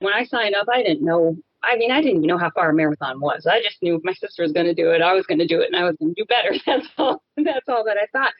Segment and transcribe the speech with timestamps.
[0.00, 1.36] when I signed up, I didn't know.
[1.62, 3.46] I mean, I didn't even know how far a marathon was.
[3.46, 5.60] I just knew my sister was going to do it, I was going to do
[5.60, 6.54] it, and I was going to do better.
[6.66, 7.22] That's all.
[7.36, 8.32] That's all that I thought.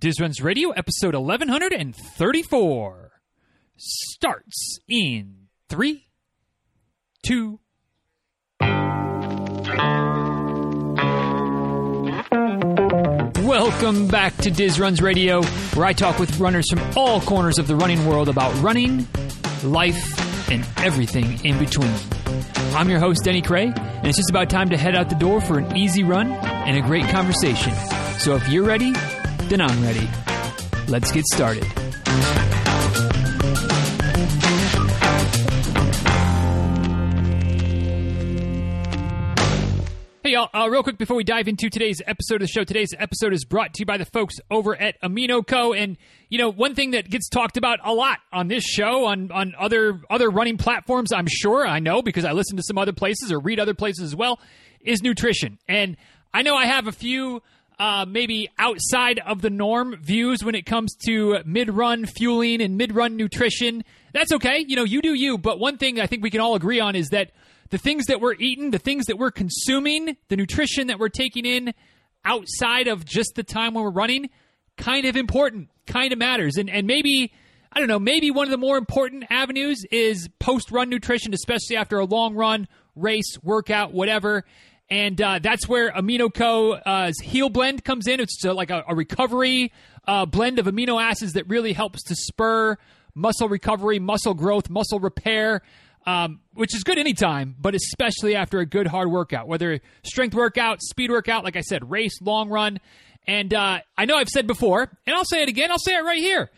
[0.00, 3.12] Diz Runs Radio, episode 1134,
[3.76, 6.06] starts in three,
[7.22, 7.60] two,
[13.42, 15.42] Welcome back to Diz Runs Radio,
[15.74, 19.06] where I talk with runners from all corners of the running world about running,
[19.64, 21.94] life, and everything in between.
[22.74, 25.40] I'm your host, Denny Krahe, and it's just about time to head out the door
[25.40, 27.72] for an easy run and a great conversation.
[28.18, 28.92] So if you're ready,
[29.48, 30.08] then I'm ready.
[30.88, 31.64] Let's get started.
[40.30, 43.74] Real quick before we dive into today's episode of the show, today's episode is brought
[43.74, 45.72] to you by the folks over at Amino Co.
[45.72, 45.96] And,
[46.28, 49.54] you know, one thing that gets talked about a lot on this show, on, on
[49.58, 53.32] other, other running platforms, I'm sure, I know because I listen to some other places
[53.32, 54.38] or read other places as well,
[54.80, 55.58] is nutrition.
[55.66, 55.96] And
[56.32, 57.42] I know I have a few
[57.80, 62.76] uh, maybe outside of the norm views when it comes to mid run fueling and
[62.76, 63.82] mid run nutrition.
[64.12, 64.64] That's okay.
[64.64, 65.38] You know, you do you.
[65.38, 67.32] But one thing I think we can all agree on is that
[67.70, 71.46] the things that we're eating, the things that we're consuming, the nutrition that we're taking
[71.46, 71.72] in
[72.24, 74.28] outside of just the time when we're running,
[74.76, 76.56] kind of important, kind of matters.
[76.56, 77.32] And, and maybe,
[77.72, 81.76] I don't know, maybe one of the more important avenues is post run nutrition, especially
[81.76, 84.44] after a long run, race, workout, whatever.
[84.90, 88.18] And uh, that's where Amino Co.'s uh, Heal Blend comes in.
[88.18, 89.72] It's like a, a recovery
[90.06, 92.76] uh, blend of amino acids that really helps to spur
[93.14, 95.62] muscle recovery, muscle growth, muscle repair
[96.06, 100.82] um, which is good anytime, but especially after a good hard workout, whether strength workout,
[100.82, 102.80] speed workout, like I said, race, long run.
[103.26, 106.04] And uh, I know I've said before, and I'll say it again, I'll say it
[106.04, 106.50] right here.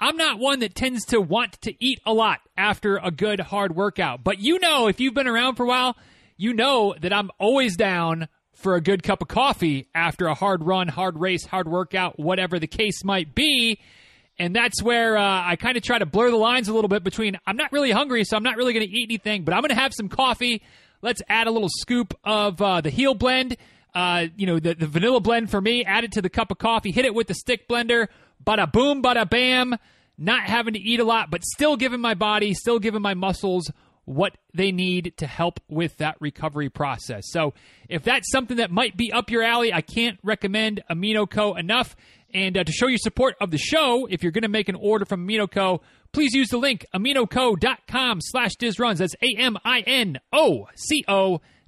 [0.00, 3.74] I'm not one that tends to want to eat a lot after a good hard
[3.74, 4.24] workout.
[4.24, 5.96] But you know, if you've been around for a while,
[6.36, 10.62] you know that I'm always down for a good cup of coffee after a hard
[10.64, 13.78] run, hard race, hard workout, whatever the case might be.
[14.40, 17.04] And that's where uh, I kind of try to blur the lines a little bit
[17.04, 19.60] between I'm not really hungry, so I'm not really going to eat anything, but I'm
[19.60, 20.62] going to have some coffee.
[21.02, 23.58] Let's add a little scoop of uh, the Heal Blend.
[23.94, 26.56] Uh, you know, the, the vanilla blend for me, add it to the cup of
[26.56, 28.08] coffee, hit it with the stick blender,
[28.42, 29.76] bada boom, bada bam.
[30.16, 33.70] Not having to eat a lot, but still giving my body, still giving my muscles
[34.06, 37.24] what they need to help with that recovery process.
[37.30, 37.52] So,
[37.88, 41.94] if that's something that might be up your alley, I can't recommend Amino Co enough.
[42.32, 44.76] And uh, to show your support of the show, if you're going to make an
[44.76, 45.80] order from AminoCo,
[46.12, 48.98] please use the link aminoco.com slash dizruns.
[48.98, 50.20] That's A-M-I-N-O-C-O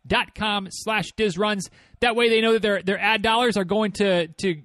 [0.06, 1.68] dot com slash dizruns.
[2.00, 4.62] That way they know that their, their ad dollars are going to, to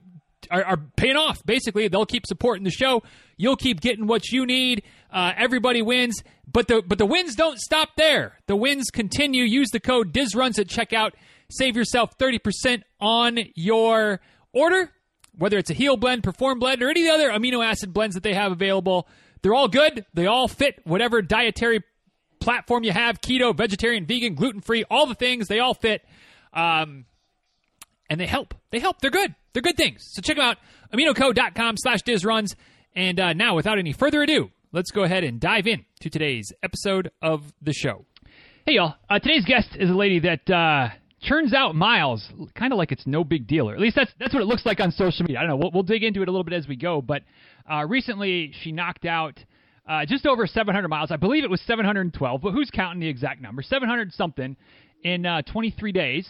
[0.50, 1.46] are, are, paying off.
[1.46, 3.04] Basically, they'll keep supporting the show.
[3.38, 4.84] You'll keep getting what you need.
[5.12, 6.22] Uh, everybody wins,
[6.52, 8.40] but the but the wins don't stop there.
[8.48, 9.44] The wins continue.
[9.44, 11.12] Use the code DizRuns at checkout.
[11.50, 14.20] Save yourself thirty percent on your
[14.54, 14.92] order
[15.38, 18.34] whether it's a heal blend, perform blend, or any other amino acid blends that they
[18.34, 19.08] have available.
[19.42, 20.06] They're all good.
[20.14, 21.84] They all fit whatever dietary
[22.40, 25.48] platform you have keto, vegetarian, vegan, gluten free, all the things.
[25.48, 26.04] They all fit.
[26.54, 27.06] Um,
[28.10, 28.56] and they help.
[28.72, 29.02] They help.
[29.02, 29.36] They're good.
[29.54, 30.08] They're good things.
[30.12, 30.58] So check them out
[30.94, 32.56] aminoco.com slash dizruns.
[32.96, 36.52] And uh, now, without any further ado, let's go ahead and dive in to today's
[36.64, 38.06] episode of the show.
[38.66, 38.96] Hey, y'all.
[39.10, 40.50] Uh, today's guest is a lady that.
[40.50, 40.90] Uh,
[41.22, 44.34] churns out miles, kind of like it's no big deal, or at least that's that's
[44.34, 45.40] what it looks like on social media.
[45.40, 45.58] I don't know.
[45.58, 47.24] We'll, we'll dig into it a little bit as we go, but
[47.72, 49.40] uh, recently she knocked out
[49.88, 51.12] uh, just over 700 miles.
[51.12, 53.62] I believe it was 712, but who's counting the exact number?
[53.62, 54.56] 700 something
[55.04, 56.28] in uh, 23 days,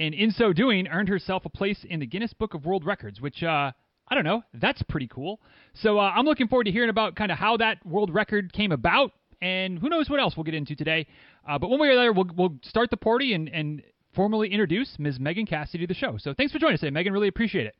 [0.00, 3.20] and in so doing, earned herself a place in the Guinness Book of World Records,
[3.20, 3.42] which.
[3.42, 3.72] Uh,
[4.06, 4.42] I don't know.
[4.52, 5.40] That's pretty cool.
[5.72, 8.70] So uh, I'm looking forward to hearing about kind of how that world record came
[8.70, 11.06] about, and who knows what else we'll get into today.
[11.48, 13.82] Uh, but one way or another, we'll, we'll start the party and, and
[14.14, 15.20] formally introduce Ms.
[15.20, 16.16] Megan Cassidy to the show.
[16.18, 17.12] So thanks for joining us today, Megan.
[17.12, 17.74] Really appreciate it.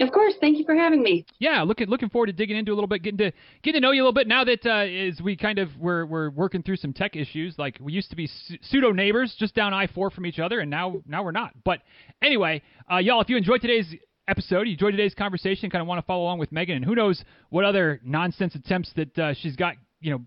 [0.00, 1.26] Of course, thank you for having me.
[1.38, 3.32] Yeah, looking looking forward to digging into a little bit, getting to
[3.62, 4.26] getting to know you a little bit.
[4.26, 7.76] Now that uh, as we kind of we're we're working through some tech issues, like
[7.80, 8.28] we used to be
[8.62, 11.52] pseudo neighbors just down I four from each other, and now now we're not.
[11.62, 11.80] But
[12.22, 13.94] anyway, uh, y'all, if you enjoyed today's
[14.28, 16.94] episode, you enjoyed today's conversation, kind of want to follow along with Megan, and who
[16.94, 20.20] knows what other nonsense attempts that uh, she's got, you know,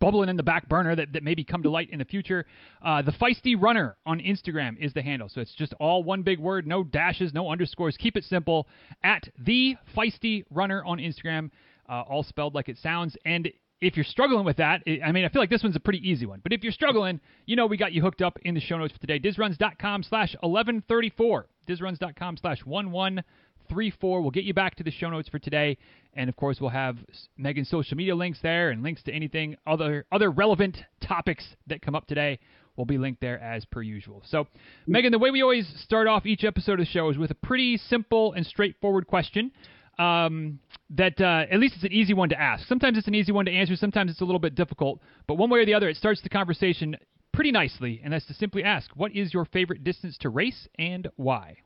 [0.00, 2.46] bubbling in the back burner that, that maybe come to light in the future.
[2.84, 5.28] Uh, the Feisty Runner on Instagram is the handle.
[5.28, 7.96] So it's just all one big word, no dashes, no underscores.
[7.96, 8.66] Keep it simple.
[9.02, 11.50] At the Feisty Runner on Instagram,
[11.88, 13.16] uh, all spelled like it sounds.
[13.24, 13.50] And
[13.80, 16.24] if you're struggling with that, I mean, I feel like this one's a pretty easy
[16.24, 16.40] one.
[16.42, 18.92] But if you're struggling, you know we got you hooked up in the show notes
[18.92, 19.18] for today.
[19.18, 21.46] Dizruns.com slash 1134.
[21.68, 23.24] Dizruns.com slash 1134.
[23.72, 24.22] 833-434.
[24.22, 25.78] We'll get you back to the show notes for today.
[26.14, 26.98] And of course, we'll have
[27.36, 31.94] Megan's social media links there and links to anything other other relevant topics that come
[31.94, 32.38] up today
[32.76, 34.22] will be linked there as per usual.
[34.26, 34.46] So,
[34.86, 37.34] Megan, the way we always start off each episode of the show is with a
[37.34, 39.52] pretty simple and straightforward question.
[39.98, 40.58] Um,
[40.90, 42.66] that uh, at least it's an easy one to ask.
[42.66, 43.76] Sometimes it's an easy one to answer.
[43.76, 45.00] Sometimes it's a little bit difficult.
[45.26, 46.96] But one way or the other, it starts the conversation
[47.32, 51.08] pretty nicely, and that's to simply ask, "What is your favorite distance to race and
[51.16, 51.58] why?"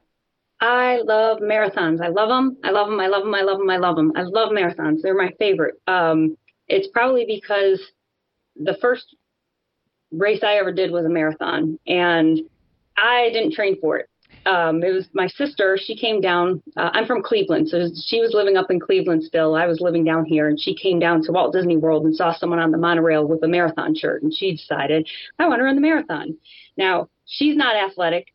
[0.61, 2.01] I love marathons.
[2.01, 2.57] I love them.
[2.65, 2.99] I love them.
[3.01, 3.35] I love them.
[3.35, 3.71] I love them.
[3.71, 4.13] I love them.
[4.17, 5.03] I love marathons.
[5.03, 5.75] They're my favorite.
[5.87, 6.37] Um,
[6.69, 7.81] it's probably because
[8.57, 9.15] the first
[10.13, 12.41] race I ever did was a marathon, and
[12.97, 14.09] I didn't train for it.
[14.47, 15.77] Um, it was my sister.
[15.81, 16.63] She came down.
[16.77, 19.57] Uh, I'm from Cleveland, so she was living up in Cleveland still.
[19.57, 22.33] I was living down here, and she came down to Walt Disney World and saw
[22.33, 25.09] someone on the monorail with a marathon shirt, and she decided
[25.39, 26.39] I want to run the marathon.
[26.77, 28.29] Now she's not athletic.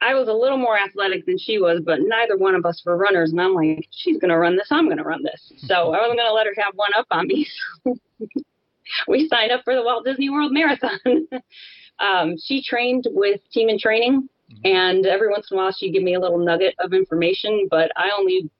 [0.00, 2.96] I was a little more athletic than she was, but neither one of us were
[2.96, 3.32] runners.
[3.32, 4.68] And I'm like, she's going to run this.
[4.70, 5.52] I'm going to run this.
[5.58, 7.46] So I wasn't going to let her have one up on me.
[7.84, 7.96] So
[9.08, 10.98] we signed up for the Walt Disney World Marathon.
[11.98, 14.66] um, she trained with Team in Training, mm-hmm.
[14.66, 17.90] and every once in a while she'd give me a little nugget of information, but
[17.96, 18.50] I only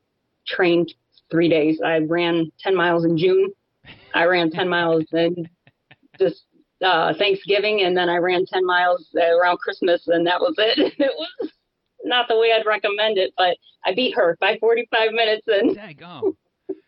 [0.46, 0.92] trained
[1.30, 1.80] three days.
[1.84, 3.52] I ran 10 miles in June.
[4.14, 5.48] I ran 10 miles in
[6.18, 6.44] just
[6.82, 10.94] uh, Thanksgiving, and then I ran 10 miles around Christmas, and that was it.
[10.98, 11.50] it was
[12.04, 15.76] not the way I'd recommend it, but I beat her by 45 minutes, and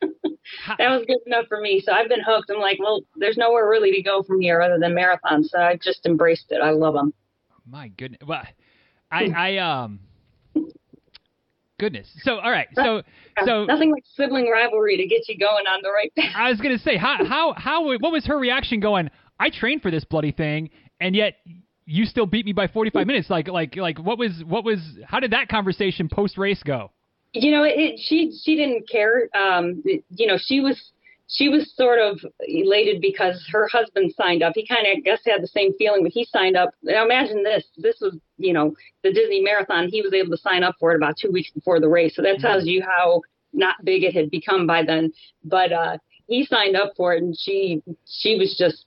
[0.79, 1.83] that was good enough for me.
[1.85, 2.51] So I've been hooked.
[2.51, 5.47] I'm like, well, there's nowhere really to go from here other than marathons.
[5.47, 6.61] So I just embraced it.
[6.63, 7.13] I love them.
[7.67, 8.21] My goodness.
[8.27, 8.43] Well,
[9.11, 10.01] I, I, um,
[11.79, 12.09] goodness.
[12.23, 12.69] So, all right.
[12.75, 13.03] So,
[13.45, 16.35] so nothing like sibling rivalry to get you going on the right path.
[16.37, 19.11] I was going to say, how, how, how, what was her reaction going?
[19.41, 20.71] I trained for this bloody thing,
[21.01, 21.39] and yet
[21.87, 23.29] you still beat me by 45 minutes.
[23.29, 26.93] Like, like, like, what was, what was, how did that conversation post race go?
[27.33, 29.29] you know, it, she she didn't care.
[29.35, 30.93] Um, it, you know, she was
[31.29, 34.53] she was sort of elated because her husband signed up.
[34.57, 36.71] He kind of, I guess, had the same feeling, but he signed up.
[36.83, 39.89] Now imagine this: this was, you know, the Disney Marathon.
[39.89, 42.23] He was able to sign up for it about two weeks before the race, so
[42.23, 42.47] that mm-hmm.
[42.47, 43.23] tells you how
[43.53, 45.13] not big it had become by then.
[45.45, 48.87] But uh, he signed up for it, and she she was just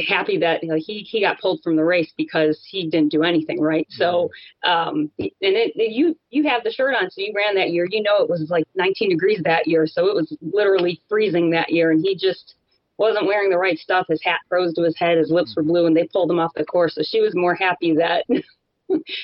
[0.00, 3.22] happy that you know, he he got pulled from the race because he didn't do
[3.22, 3.86] anything right.
[3.90, 4.30] So,
[4.64, 7.86] um, and it, it, you you have the shirt on, so you ran that year.
[7.90, 11.70] You know it was like 19 degrees that year, so it was literally freezing that
[11.70, 12.54] year, and he just
[12.96, 14.06] wasn't wearing the right stuff.
[14.08, 16.52] His hat froze to his head, his lips were blue, and they pulled him off
[16.54, 16.94] the course.
[16.94, 18.24] So she was more happy that.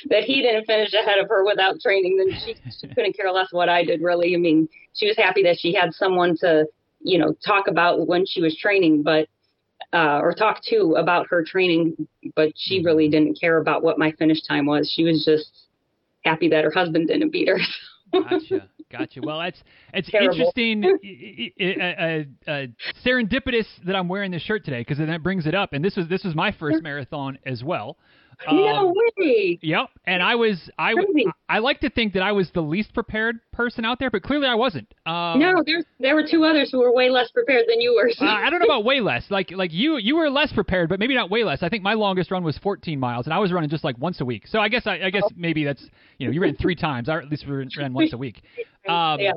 [0.08, 3.48] that he didn't finish ahead of her without training, then she, she couldn't care less
[3.50, 4.34] what I did, really.
[4.34, 6.64] I mean, she was happy that she had someone to,
[7.00, 9.28] you know, talk about when she was training, but
[9.92, 12.86] uh, or talk to about her training, but she mm-hmm.
[12.86, 14.92] really didn't care about what my finish time was.
[14.94, 15.68] She was just
[16.24, 17.58] happy that her husband didn't beat her.
[18.12, 19.20] gotcha, gotcha.
[19.22, 19.62] Well, that's
[19.94, 20.84] it's interesting,
[21.60, 22.66] uh, uh,
[23.04, 25.72] serendipitous that I'm wearing this shirt today because that brings it up.
[25.72, 27.96] And this was this was my first marathon as well.
[28.46, 29.58] No um, way.
[29.62, 29.90] Yep.
[30.06, 30.94] And I was I
[31.48, 34.46] I like to think that I was the least prepared person out there, but clearly
[34.46, 34.86] I wasn't.
[35.06, 38.10] Um, no, there there were two others who were way less prepared than you were.
[38.12, 38.24] So.
[38.24, 39.24] uh, I don't know about way less.
[39.30, 41.62] Like like you you were less prepared, but maybe not way less.
[41.62, 44.20] I think my longest run was 14 miles, and I was running just like once
[44.20, 44.46] a week.
[44.46, 45.34] So I guess I, I guess oh.
[45.36, 45.84] maybe that's
[46.18, 47.08] you know you ran three times.
[47.08, 48.42] I at least ran once a week.
[48.88, 49.32] Um, yeah.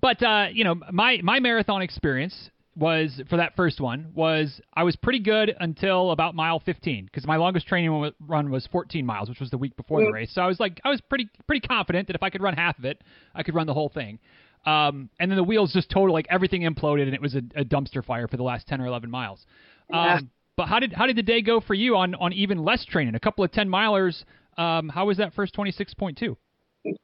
[0.00, 4.82] But uh, you know my my marathon experience was for that first one was I
[4.82, 9.28] was pretty good until about mile 15 because my longest training run was 14 miles,
[9.28, 10.32] which was the week before the race.
[10.34, 12.78] So I was like I was pretty pretty confident that if I could run half
[12.78, 13.02] of it,
[13.34, 14.18] I could run the whole thing.
[14.66, 17.64] Um, and then the wheels just total like everything imploded and it was a, a
[17.64, 19.44] dumpster fire for the last 10 or 11 miles.
[19.90, 20.14] Yeah.
[20.14, 22.84] Um, but how did how did the day go for you on on even less
[22.84, 23.14] training?
[23.14, 24.24] A couple of 10 milers.
[24.56, 26.36] Um, how was that first 26.2?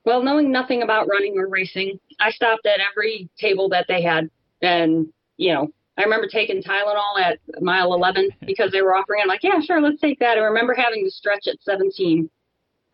[0.04, 4.30] Well, knowing nothing about running or racing, I stopped at every table that they had
[4.62, 9.20] and you know, I remember taking Tylenol at mile 11 because they were offering.
[9.20, 9.23] it.
[9.23, 10.37] I'm like, yeah, sure, let's take that.
[10.37, 12.28] I remember having to stretch at 17,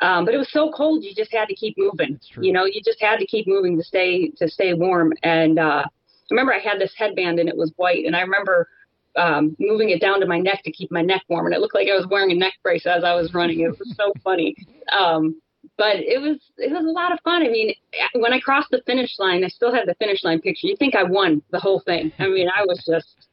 [0.00, 2.20] um, but it was so cold, you just had to keep moving.
[2.40, 5.12] You know, you just had to keep moving to stay to stay warm.
[5.24, 5.88] And uh, I
[6.30, 8.68] remember I had this headband and it was white, and I remember
[9.16, 11.74] um, moving it down to my neck to keep my neck warm, and it looked
[11.74, 13.60] like I was wearing a neck brace as I was running.
[13.60, 14.54] It was so funny.
[14.96, 15.40] Um,
[15.78, 17.42] but it was it was a lot of fun.
[17.42, 17.74] I mean,
[18.14, 20.66] when I crossed the finish line, I still have the finish line picture.
[20.66, 22.12] You think I won the whole thing?
[22.18, 23.28] I mean, I was just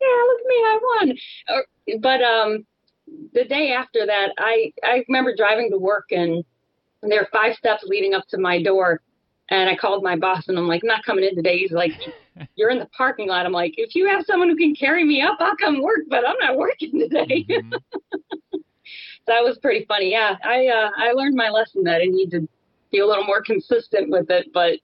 [0.00, 2.00] yeah, look at me, I won.
[2.00, 2.66] But um,
[3.34, 6.44] the day after that, I I remember driving to work and
[7.02, 9.00] there were five steps leading up to my door.
[9.50, 11.58] And I called my boss and I'm like, not coming in today.
[11.58, 11.92] He's like,
[12.54, 13.44] You're in the parking lot.
[13.44, 16.26] I'm like, If you have someone who can carry me up, I'll come work, but
[16.26, 17.44] I'm not working today.
[17.50, 17.72] Mm-hmm.
[19.26, 20.10] that was pretty funny.
[20.10, 22.48] Yeah, I uh, I learned my lesson that I need to
[22.90, 24.48] be a little more consistent with it.
[24.52, 24.78] But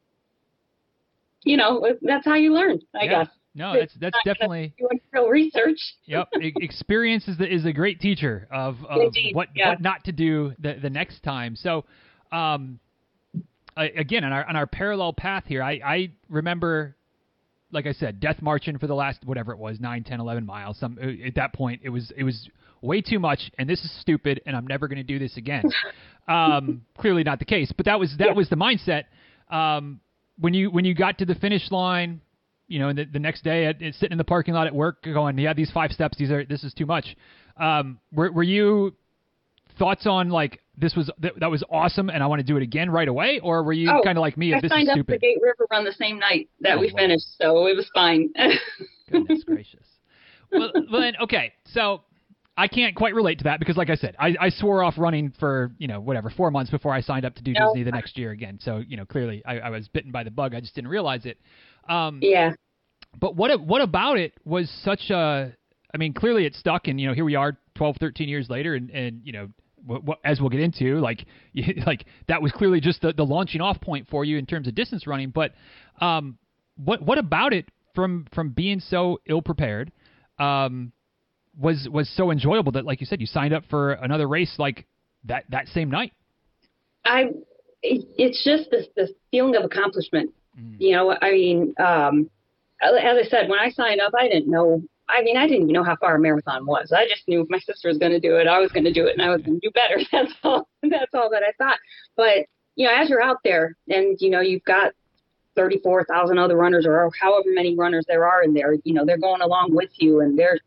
[1.44, 3.24] you know, that's how you learn, I yeah.
[3.24, 3.28] guess.
[3.54, 4.72] No, that's that's definitely
[5.12, 5.80] real research.
[6.04, 9.70] yep, experience is the, is a great teacher of, of Indeed, what yeah.
[9.70, 11.56] what not to do the the next time.
[11.56, 11.84] So,
[12.30, 12.78] um,
[13.76, 16.94] I, again on our on our parallel path here, I I remember,
[17.70, 20.78] like I said, death marching for the last whatever it was 9, 10, 11 miles.
[20.78, 22.48] Some uh, at that point it was it was
[22.80, 25.64] way too much, and this is stupid, and I'm never going to do this again.
[26.28, 28.32] um, clearly not the case, but that was that Yeah.
[28.32, 29.04] was the mindset.
[29.50, 30.00] Um,
[30.38, 32.20] when you when you got to the finish line,
[32.68, 34.74] you know, and the, the next day, at, at sitting in the parking lot at
[34.74, 37.16] work, going, "Yeah, these five steps, these are this is too much."
[37.56, 38.94] Um, were were you
[39.78, 42.62] thoughts on like this was that, that was awesome, and I want to do it
[42.62, 44.54] again right away, or were you Oh, kind of like me?
[44.54, 45.20] I This signed is up for stupid.
[45.22, 46.98] Gate River Run the same night that Oh, we wow.
[46.98, 48.30] finished, so it was fine.
[49.10, 49.86] Goodness gracious.
[50.52, 52.02] Well, well, then okay, so.
[52.60, 55.32] I can't quite relate to that because, like I said, I, I swore off running
[55.38, 57.66] for you know whatever four months before I signed up to do No.
[57.68, 58.58] Disney the next year again.
[58.60, 60.56] So you know clearly I, I was bitten by the bug.
[60.56, 61.38] I just didn't realize it.
[61.88, 62.54] Um, yeah.
[63.20, 65.52] but what what about it was such a
[65.94, 68.74] I mean clearly it stuck and you know here we are 12 13 years later
[68.74, 69.48] and and you know
[70.24, 71.26] as we'll get into like
[71.86, 74.74] like that was clearly just the, the launching off point for you in terms of
[74.74, 75.52] distance running but
[76.00, 76.38] um
[76.76, 79.90] what what about it from from being so ill prepared
[80.38, 80.92] um
[81.58, 84.86] was was so enjoyable that like you said you signed up for another race like
[85.24, 86.12] that that same night
[87.04, 87.30] I
[87.82, 90.30] it's just this this feeling of accomplishment.
[90.78, 92.30] You know, I mean, um,
[92.82, 94.82] as I said, when I signed up, I didn't know.
[95.08, 96.92] I mean, I didn't even know how far a marathon was.
[96.92, 98.92] I just knew if my sister was going to do it, I was going to
[98.92, 99.98] do it, and I was going to do better.
[100.12, 100.68] That's all.
[100.82, 101.78] That's all that I thought.
[102.16, 102.46] But
[102.76, 104.92] you know, as you're out there, and you know, you've got
[105.56, 108.74] thirty-four thousand other runners, or however many runners there are in there.
[108.84, 110.58] You know, they're going along with you, and they're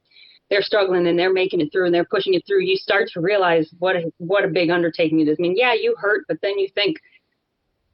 [0.52, 3.22] they're struggling and they're making it through and they're pushing it through, you start to
[3.22, 5.38] realize what a what a big undertaking it is.
[5.40, 6.98] I mean, yeah, you hurt, but then you think,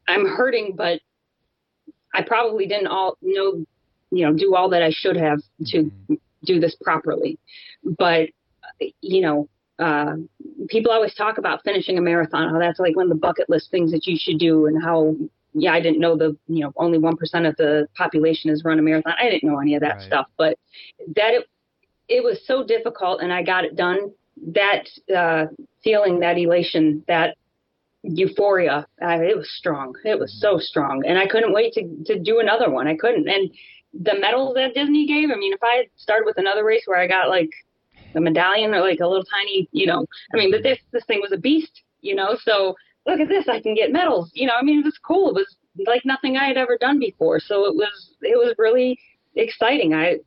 [0.08, 1.00] I'm hurting, but
[2.16, 3.64] I probably didn't all know,
[4.10, 5.38] you know, do all that I should have
[5.68, 6.16] to mm-hmm.
[6.48, 7.40] Do this properly.
[7.84, 8.30] But
[9.02, 9.50] you know,
[9.80, 10.16] uh,
[10.70, 13.72] people always talk about finishing a marathon, how that's like one of the bucket list
[13.72, 15.16] things that you should do, and how
[15.54, 18.80] yeah, I didn't know the you know only one percent of the population has run
[18.80, 19.14] a marathon.
[19.20, 20.02] I didn't know any of that Right.
[20.02, 20.58] stuff, but
[21.16, 21.48] that it
[22.10, 24.12] it was so difficult, and I got it done.
[24.54, 25.46] That uh,
[25.84, 27.36] feeling, that elation, that
[28.04, 29.94] euphoria, uh, it was strong.
[30.06, 32.88] It was so strong, and I couldn't wait to to do another one.
[32.88, 33.50] I couldn't, and
[33.94, 35.32] the medals that Disney gave.
[35.32, 37.50] I mean, if I had started with another race where I got like
[38.16, 41.22] a medallion or like a little tiny, you know, I mean, but this this thing
[41.22, 42.38] was a beast, you know.
[42.44, 42.76] So
[43.06, 44.54] look at this, I can get medals, you know.
[44.60, 45.30] I mean, it was cool.
[45.30, 47.40] It was like nothing I had ever done before.
[47.40, 49.00] So it was it was really
[49.36, 49.94] exciting.
[49.94, 50.18] I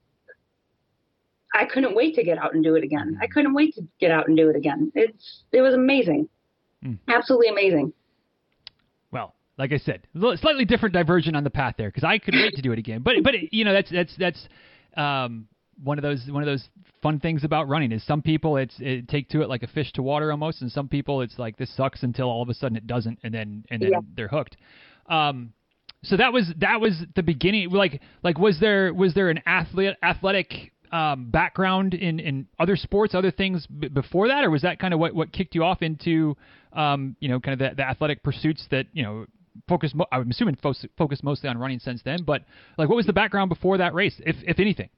[1.54, 3.18] I couldn't wait to get out and do it again.
[3.20, 4.92] I couldn't wait to get out and do it again.
[4.94, 6.28] It's it was amazing,
[6.82, 6.94] Hmm.
[7.08, 7.92] absolutely amazing.
[9.60, 12.54] Like I said, a slightly different diversion on the path there because I could wait
[12.54, 13.02] to do it again.
[13.02, 14.48] But but you know that's that's that's
[14.96, 15.46] um,
[15.82, 16.68] one of those one of those
[17.02, 19.92] fun things about running is some people it's it take to it like a fish
[19.92, 22.76] to water almost, and some people it's like this sucks until all of a sudden
[22.76, 24.00] it doesn't, and then and then Yeah.
[24.16, 24.56] they're hooked.
[25.08, 25.52] Um,
[26.02, 27.70] so that was that was the beginning.
[27.70, 33.14] Like like was there was there an athlete athletic um, background in, in other sports,
[33.14, 35.82] other things b- before that, or was that kind of what, what kicked you off
[35.82, 36.36] into
[36.72, 39.26] um, you know kind of the, the athletic pursuits that you know
[39.69, 39.95] focus?
[39.95, 42.42] Mo- I'm assuming fo- focus mostly on running since then, but
[42.78, 44.90] like what was the background before that race, if if anything?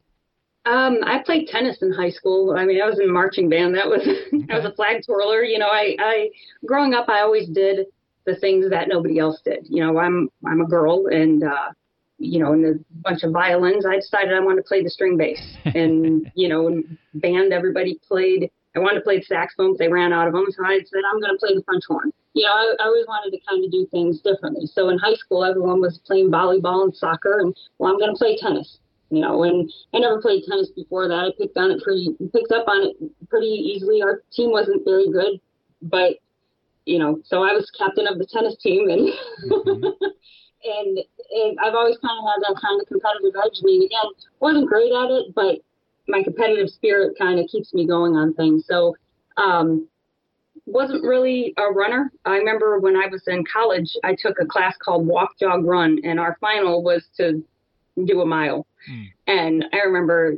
[0.65, 2.55] Um, I played tennis in high school.
[2.57, 3.75] I mean, I was in marching band.
[3.75, 4.03] That was
[4.51, 5.43] I was a flag twirler.
[5.43, 6.29] You know, I, I
[6.67, 7.87] growing up, I always did
[8.25, 9.67] the things that nobody else did.
[9.69, 11.71] You know, I'm I'm a girl, and uh,
[12.19, 15.17] you know, in a bunch of violins, I decided I wanted to play the string
[15.17, 15.41] bass.
[15.65, 18.51] And you know, in band, everybody played.
[18.75, 21.21] I wanted to play the saxophone, they ran out of them, so I said I'm
[21.21, 22.13] going to play the French horn.
[22.35, 24.67] You know, I, I always wanted to kind of do things differently.
[24.67, 28.19] So in high school, everyone was playing volleyball and soccer, and well, I'm going to
[28.19, 28.79] play tennis
[29.13, 31.15] you know, and I never played tennis before that.
[31.15, 34.01] I picked on it pretty, picked up on it pretty easily.
[34.01, 35.39] Our team wasn't very good,
[35.83, 36.17] but
[36.87, 39.13] you know, so I was captain of the tennis team, and
[39.53, 39.85] mm-hmm.
[40.65, 43.61] and, and I've always kind of had that kind of competitive edge.
[43.61, 44.11] I mean, again,
[44.41, 45.61] wasn't great at it, but
[46.09, 48.65] my competitive spirit kind of keeps me going on things.
[48.67, 48.97] So,
[49.37, 49.89] um,
[50.67, 52.13] wasn't really a runner.
[52.25, 55.99] I remember when I was in college, I took a class called Walk, Jog, Run,
[56.05, 57.43] and our final was to
[58.05, 58.67] do a mile.
[59.27, 60.37] And I remember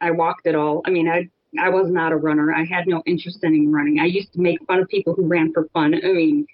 [0.00, 0.82] I walked it all.
[0.86, 1.28] I mean, I
[1.58, 2.52] I was not a runner.
[2.52, 4.00] I had no interest in running.
[4.00, 5.94] I used to make fun of people who ran for fun.
[5.94, 6.46] I mean,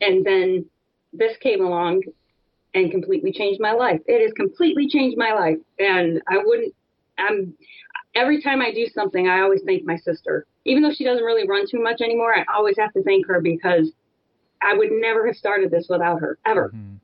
[0.00, 0.66] and then
[1.12, 2.02] this came along
[2.74, 4.00] and completely changed my life.
[4.06, 5.58] It has completely changed my life.
[5.78, 6.74] And I wouldn't
[7.18, 7.54] I'm
[8.18, 10.46] every time I do something, I always thank my sister.
[10.64, 13.40] Even though she doesn't really run too much anymore, I always have to thank her
[13.40, 13.92] because
[14.60, 16.70] I would never have started this without her ever.
[16.74, 16.98] Mhm.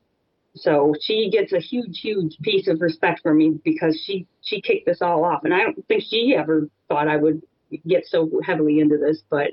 [0.56, 4.86] So she gets a huge, huge piece of respect from me because she she kicked
[4.86, 7.42] this all off, and I don't think she ever thought I would
[7.86, 9.52] get so heavily into this, but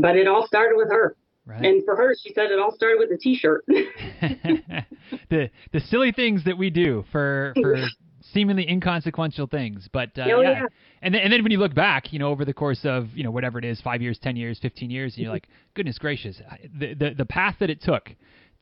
[0.00, 1.16] but it all started with her.
[1.46, 1.64] Right.
[1.64, 3.64] And for her, she said it all started with a T-shirt.
[5.30, 7.76] the the silly things that we do for for
[8.32, 10.50] seemingly inconsequential things, but uh, oh, yeah.
[10.50, 10.62] yeah.
[11.02, 13.24] And then and then when you look back, you know, over the course of you
[13.24, 16.40] know whatever it is, five years, ten years, fifteen years, and you're like, goodness gracious,
[16.78, 18.10] the the the path that it took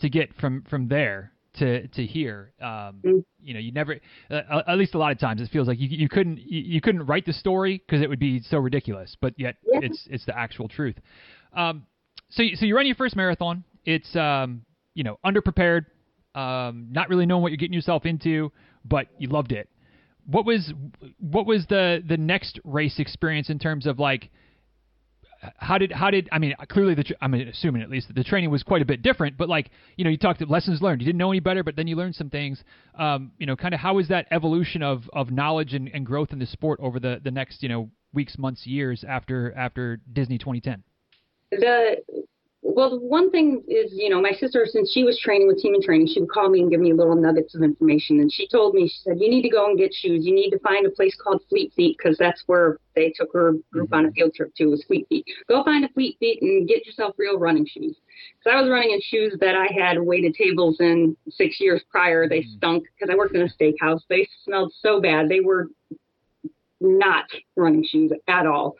[0.00, 2.52] to get from from there to to here.
[2.60, 3.24] Um, mm.
[3.40, 3.96] You know, you never,
[4.30, 6.80] uh, at least a lot of times, it feels like you you couldn't you, you
[6.80, 9.80] couldn't write the story because it would be so ridiculous, but yet yeah.
[9.82, 10.96] it's it's the actual truth.
[11.56, 11.86] Um,
[12.30, 13.64] so so you run your first marathon.
[13.84, 14.62] It's um,
[14.94, 15.86] you know underprepared,
[16.34, 18.52] um, not really knowing what you're getting yourself into,
[18.84, 19.68] but you loved it.
[20.26, 20.72] What was
[21.18, 24.30] what was the the next race experience in terms of like
[25.56, 28.62] how did how did I mean clearly the I'm assuming at least the training was
[28.62, 31.00] quite a bit different, but like you know you talked lessons learned.
[31.00, 32.62] You didn't know any better, but then you learned some things.
[32.98, 36.32] Um, you know, kind of how was that evolution of of knowledge and, and growth
[36.32, 40.38] in the sport over the the next you know weeks, months, years after after Disney
[40.38, 40.82] 2010?
[41.50, 41.96] The
[42.78, 45.74] well, the one thing is, you know, my sister, since she was training with Team
[45.74, 48.20] in Training, she would call me and give me little nuggets of information.
[48.20, 50.24] And she told me, she said, you need to go and get shoes.
[50.24, 53.54] You need to find a place called Fleet Feet because that's where they took her
[53.72, 53.94] group mm-hmm.
[53.94, 55.26] on a field trip to was Fleet Feet.
[55.48, 57.96] Go find a Fleet Feet and get yourself real running shoes.
[58.38, 62.28] Because I was running in shoes that I had weighted tables in six years prior.
[62.28, 62.58] They mm-hmm.
[62.58, 64.02] stunk because I worked in a steakhouse.
[64.08, 65.28] They smelled so bad.
[65.28, 65.66] They were
[66.80, 67.24] not
[67.56, 68.76] running shoes at all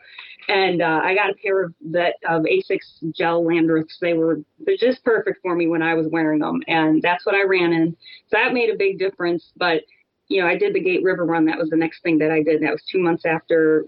[0.49, 3.99] and uh, I got a pair of that of Asics gel Landreths.
[4.01, 4.41] They were
[4.79, 7.95] just perfect for me when I was wearing them, and that's what I ran in.
[8.27, 9.51] So that made a big difference.
[9.55, 9.83] But
[10.27, 11.45] you know, I did the Gate River Run.
[11.45, 12.63] That was the next thing that I did.
[12.63, 13.85] That was two months after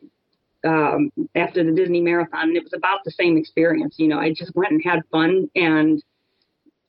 [0.63, 3.95] um, after the Disney Marathon, and it was about the same experience.
[3.97, 6.01] You know, I just went and had fun, and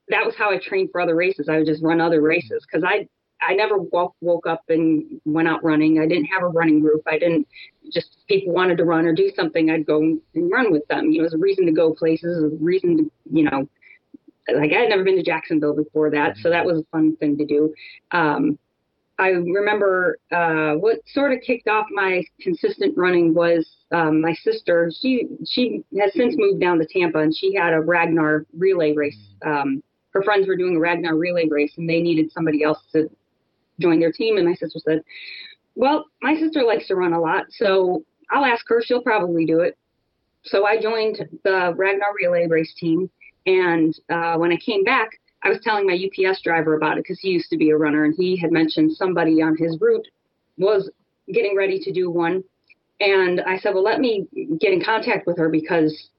[0.09, 1.49] that was how I trained for other races.
[1.49, 3.07] I would just run other races because I
[3.47, 5.99] I never woke, woke up and went out running.
[5.99, 7.01] I didn't have a running group.
[7.07, 7.47] I didn't
[7.91, 9.69] just people wanted to run or do something.
[9.69, 10.21] I'd go and
[10.51, 11.11] run with them.
[11.11, 13.67] You know, it was a reason to go places, a reason to, you know,
[14.53, 16.37] like I had never been to Jacksonville before that.
[16.37, 17.73] So that was a fun thing to do.
[18.11, 18.57] Um,
[19.19, 24.91] I remember uh, what sort of kicked off my consistent running was um, my sister.
[24.99, 29.19] She she has since moved down to Tampa, and she had a Ragnar relay race.
[29.45, 33.09] Um, her friends were doing a Ragnar relay race, and they needed somebody else to
[33.83, 34.37] join their team.
[34.37, 35.03] And my sister said,
[35.75, 38.81] Well, my sister likes to run a lot, so I'll ask her.
[38.81, 39.77] She'll probably do it.
[40.43, 43.09] So I joined the Ragnar Relay race team.
[43.45, 45.09] And uh, when I came back,
[45.43, 48.05] I was telling my UPS driver about it because he used to be a runner
[48.05, 50.07] and he had mentioned somebody on his route
[50.57, 50.89] was
[51.31, 52.43] getting ready to do one.
[52.99, 54.27] And I said, Well, let me
[54.59, 56.09] get in contact with her because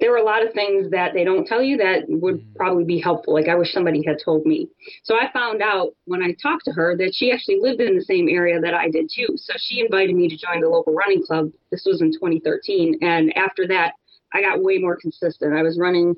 [0.00, 2.56] there are a lot of things that they don't tell you that would mm-hmm.
[2.56, 3.34] probably be helpful.
[3.34, 4.68] Like I wish somebody had told me.
[5.02, 8.04] So I found out when I talked to her that she actually lived in the
[8.04, 9.28] same area that I did too.
[9.36, 11.50] So she invited me to join the local running club.
[11.70, 12.98] This was in 2013.
[13.02, 13.94] And after that,
[14.32, 15.54] I got way more consistent.
[15.54, 16.16] I was running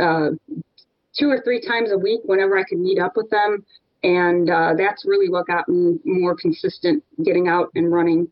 [0.00, 0.30] uh,
[1.16, 3.64] two or three times a week whenever I could meet up with them.
[4.02, 8.28] And uh, that's really what got me more consistent getting out and running.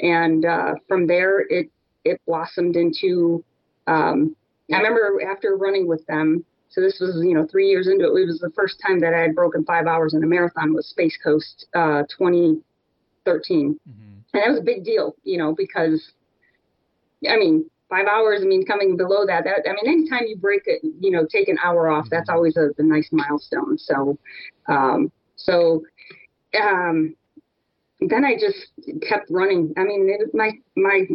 [0.00, 1.70] And uh, from there, it,
[2.04, 3.44] it blossomed into
[3.86, 4.36] um,
[4.72, 8.22] I remember after running with them, so this was, you know, three years into it,
[8.22, 10.88] it was the first time that I had broken five hours in a marathon was
[10.88, 12.60] Space Coast uh, 2013.
[13.24, 14.02] Mm-hmm.
[14.34, 16.12] And that was a big deal, you know, because,
[17.28, 20.62] I mean, five hours, I mean, coming below that, that I mean, anytime you break
[20.66, 22.36] it, you know, take an hour off, that's mm-hmm.
[22.36, 23.78] always a, a nice milestone.
[23.78, 24.18] So,
[24.68, 25.84] um, so,
[26.60, 27.14] um,
[28.00, 28.72] then I just
[29.08, 29.72] kept running.
[29.76, 31.06] I mean, it, my my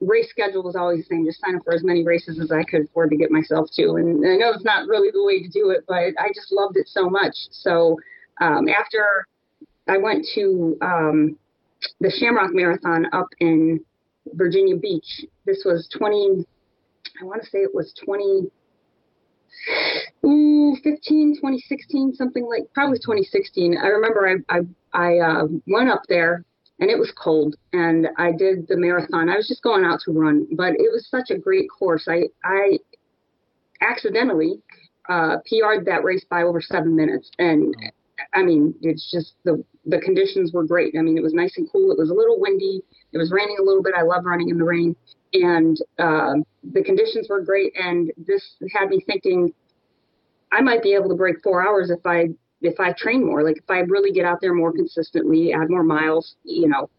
[0.00, 2.64] race schedule was always the same just sign up for as many races as I
[2.64, 3.96] could afford to get myself to.
[3.96, 6.76] And I know it's not really the way to do it, but I just loved
[6.76, 7.34] it so much.
[7.50, 7.98] So
[8.40, 9.26] um, after
[9.88, 11.36] I went to um,
[12.00, 13.80] the Shamrock Marathon up in
[14.34, 16.46] Virginia Beach, this was 20,
[17.20, 18.50] I want to say it was 20.
[20.22, 23.76] 15, 2016, something like probably 2016.
[23.76, 24.60] I remember I I,
[24.92, 26.44] I uh, went up there
[26.80, 29.28] and it was cold and I did the marathon.
[29.28, 32.08] I was just going out to run, but it was such a great course.
[32.08, 32.78] I I
[33.80, 34.60] accidentally
[35.08, 37.74] uh, PR'd that race by over seven minutes, and
[38.34, 40.94] I mean it's just the the conditions were great.
[40.98, 41.92] I mean it was nice and cool.
[41.92, 42.82] It was a little windy.
[43.12, 43.94] It was raining a little bit.
[43.96, 44.96] I love running in the rain,
[45.34, 46.34] and uh,
[46.72, 47.72] the conditions were great.
[47.78, 48.42] And this
[48.74, 49.52] had me thinking
[50.50, 52.28] I might be able to break four hours if I
[52.62, 55.82] if I train more, like if I really get out there more consistently, add more
[55.82, 56.90] miles, you know,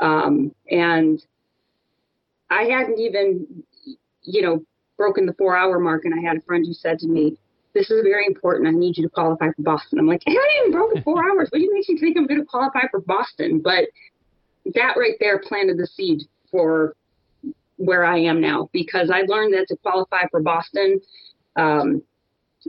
[0.00, 1.24] um, and
[2.50, 3.46] I hadn't even,
[4.22, 4.62] you know,
[4.96, 6.04] broken the four hour mark.
[6.04, 7.36] And I had a friend who said to me,
[7.74, 8.68] this is very important.
[8.68, 9.98] I need you to qualify for Boston.
[9.98, 11.48] I'm like, I haven't even broken four hours.
[11.50, 13.60] What do you make you think I'm going to qualify for Boston?
[13.62, 13.88] But
[14.74, 16.94] that right there planted the seed for
[17.76, 21.00] where I am now because I learned that to qualify for Boston,
[21.56, 22.02] um,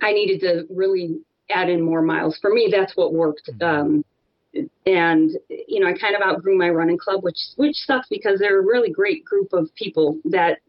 [0.01, 2.37] I needed to really add in more miles.
[2.41, 3.49] For me, that's what worked.
[3.49, 3.63] Mm-hmm.
[3.63, 4.05] Um,
[4.85, 8.59] and you know, I kind of outgrew my running club, which which sucks because they're
[8.59, 10.59] a really great group of people that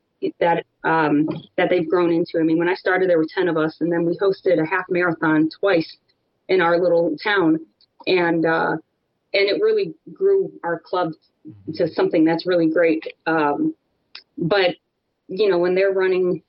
[0.40, 2.38] that um, that they've grown into.
[2.38, 4.66] I mean, when I started, there were ten of us, and then we hosted a
[4.66, 5.96] half marathon twice
[6.48, 7.60] in our little town,
[8.06, 11.12] and uh, and it really grew our club
[11.74, 13.04] to something that's really great.
[13.26, 13.74] Um,
[14.36, 14.76] but
[15.28, 16.42] you know, when they're running,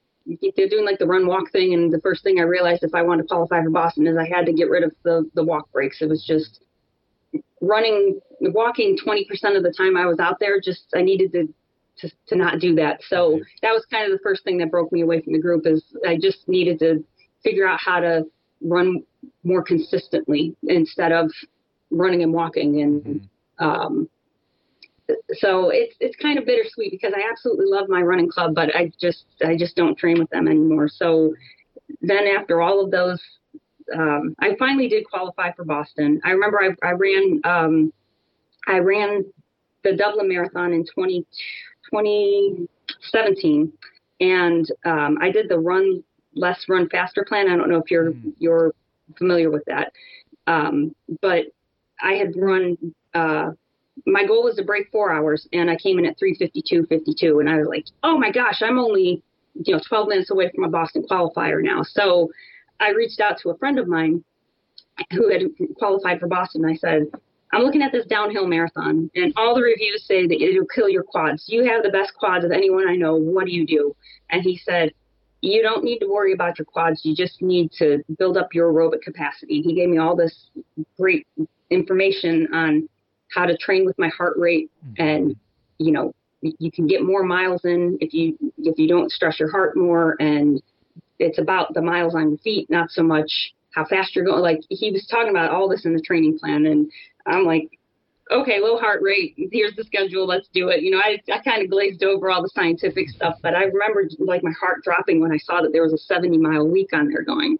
[0.56, 3.02] they're doing like the run walk thing, and the first thing I realized if I
[3.02, 5.72] wanted to qualify for Boston is I had to get rid of the the walk
[5.72, 6.02] breaks.
[6.02, 6.64] It was just
[7.62, 9.24] running, walking 20%
[9.58, 10.60] of the time I was out there.
[10.60, 11.54] Just I needed to
[12.00, 13.02] to, to not do that.
[13.08, 15.68] So that was kind of the first thing that broke me away from the group
[15.68, 17.04] is I just needed to
[17.44, 18.26] figure out how to
[18.62, 19.04] run
[19.44, 21.32] more consistently instead of
[21.92, 23.66] running and walking and mm-hmm.
[23.66, 24.10] um,
[25.34, 28.92] so it's it's kind of bittersweet because I absolutely love my running club, but I
[29.00, 30.88] just I just don't train with them anymore.
[30.88, 31.34] So
[32.02, 33.22] then after all of those,
[33.96, 36.22] um, I finally did qualify for Boston.
[36.24, 37.94] I remember I, I ran um,
[38.68, 39.26] I ran
[39.84, 41.26] the Dublin Marathon in 20,
[41.92, 43.72] 2017,
[44.20, 46.04] and um, I did the run
[46.36, 47.50] less, run faster plan.
[47.50, 48.34] I don't know if you're mm.
[48.38, 48.74] you're
[49.18, 49.94] familiar with that,
[50.48, 51.46] um, but
[52.02, 52.78] I had run.
[53.14, 53.52] Uh,
[54.06, 57.58] my goal was to break four hours, and I came in at 352.52, and I
[57.58, 59.24] was like, oh my gosh, I'm only
[59.66, 61.84] you know 12 minutes away from a Boston qualifier now.
[61.84, 62.30] So
[62.80, 64.24] I reached out to a friend of mine
[65.12, 65.44] who had
[65.78, 66.66] qualified for Boston.
[66.66, 67.08] I said,
[67.52, 71.04] I'm looking at this downhill marathon, and all the reviews say that it'll kill your
[71.04, 71.46] quads.
[71.48, 73.16] You have the best quads of anyone I know.
[73.16, 73.96] What do you do?
[74.30, 74.92] And he said,
[75.42, 77.02] You don't need to worry about your quads.
[77.04, 79.62] You just need to build up your aerobic capacity.
[79.62, 80.50] He gave me all this
[80.98, 81.26] great
[81.72, 82.88] information on
[83.34, 85.02] how to train with my heart rate, mm-hmm.
[85.02, 85.36] and
[85.78, 89.52] you know, you can get more miles in if you if you don't stress your
[89.52, 90.62] heart more, and
[91.20, 93.32] it's about the miles on your feet, not so much
[93.72, 94.42] how fast you're going.
[94.42, 96.92] Like he was talking about all this in the training plan, and
[97.26, 97.70] I'm like,
[98.32, 99.36] okay, low heart rate.
[99.52, 100.26] Here's the schedule.
[100.26, 100.84] Let's do it.
[100.84, 104.08] You know, I, I kind of glazed over all the scientific stuff, but I remember
[104.20, 107.10] like my heart dropping when I saw that there was a 70 mile week on
[107.10, 107.58] there going,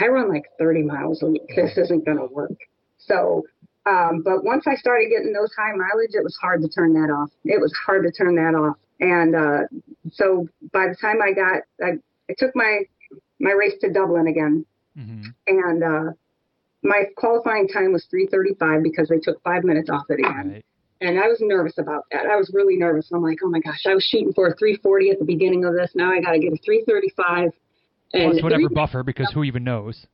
[0.00, 1.48] I run like 30 miles a week.
[1.54, 2.56] This isn't going to work.
[2.98, 3.44] So,
[3.86, 7.12] um, but once I started getting those high mileage, it was hard to turn that
[7.12, 7.30] off.
[7.44, 8.76] It was hard to turn that off.
[9.00, 9.66] And uh,
[10.12, 11.98] so by the time I got, I,
[12.30, 12.82] I took my
[13.40, 14.64] my race to Dublin again,
[14.96, 15.28] mm-hmm.
[15.46, 16.12] and uh,
[16.82, 20.52] my qualifying time was 3:35 because they took five minutes off it again.
[20.52, 20.64] Right.
[21.00, 22.24] And I was nervous about that.
[22.26, 23.10] I was really nervous.
[23.12, 25.74] I'm like, oh my gosh, I was shooting for a 340 at the beginning of
[25.74, 25.90] this.
[25.94, 27.50] Now I got to get a 335.
[28.14, 30.06] And Plus whatever buffer, because who even knows?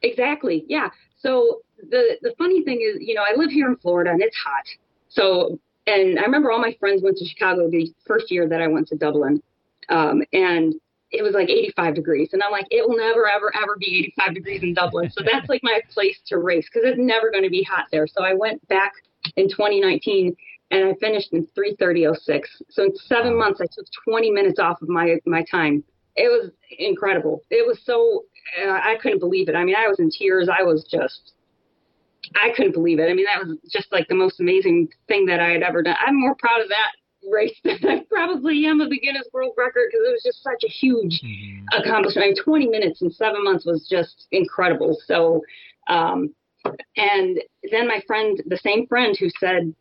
[0.00, 0.64] Exactly.
[0.68, 0.88] Yeah.
[1.18, 4.36] So the the funny thing is, you know, I live here in Florida and it's
[4.36, 4.64] hot.
[5.08, 8.68] So, and I remember all my friends went to Chicago the first year that I
[8.68, 9.42] went to Dublin,
[9.88, 10.74] um, and
[11.10, 12.30] it was like 85 degrees.
[12.32, 15.10] And I'm like, it will never, ever, ever be 85 degrees in Dublin.
[15.10, 18.06] So that's like my place to race because it's never going to be hot there.
[18.06, 18.92] So I went back
[19.36, 20.36] in 2019
[20.70, 22.62] and I finished in 3:30:06.
[22.68, 25.82] So in seven months, I took 20 minutes off of my my time.
[26.16, 27.42] It was incredible.
[27.50, 28.24] It was so
[28.60, 29.54] uh, I couldn't believe it.
[29.54, 30.48] I mean, I was in tears.
[30.48, 31.32] I was just
[32.36, 33.10] I couldn't believe it.
[33.10, 35.96] I mean, that was just like the most amazing thing that I had ever done.
[36.04, 36.92] I'm more proud of that
[37.30, 40.64] race than I probably am of the Guinness World Record because it was just such
[40.64, 41.80] a huge mm-hmm.
[41.80, 42.24] accomplishment.
[42.24, 44.96] I mean, 20 minutes in seven months was just incredible.
[45.06, 45.42] So,
[45.88, 46.34] um,
[46.96, 49.74] and then my friend, the same friend who said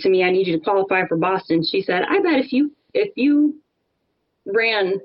[0.00, 2.72] to me, "I need you to qualify for Boston," she said, "I bet if you
[2.94, 3.60] if you
[4.46, 4.98] ran,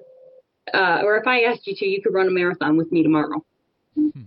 [0.73, 3.45] uh, or if I asked you to, you could run a marathon with me tomorrow."
[3.97, 4.21] Mm-hmm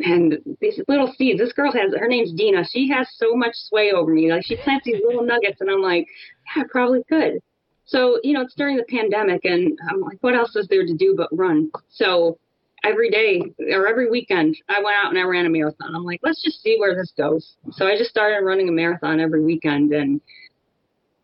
[0.00, 1.38] and these little seeds.
[1.38, 2.64] This girl has her name's Dina.
[2.70, 4.32] She has so much sway over me.
[4.32, 6.06] Like she plants these little nuggets, and I'm like,
[6.54, 7.40] yeah, I probably could.
[7.84, 10.94] So you know, it's during the pandemic, and I'm like, what else is there to
[10.94, 11.70] do but run?
[11.90, 12.38] So
[12.84, 15.94] every day or every weekend, I went out and I ran a marathon.
[15.94, 17.56] I'm like, let's just see where this goes.
[17.72, 20.20] So I just started running a marathon every weekend, and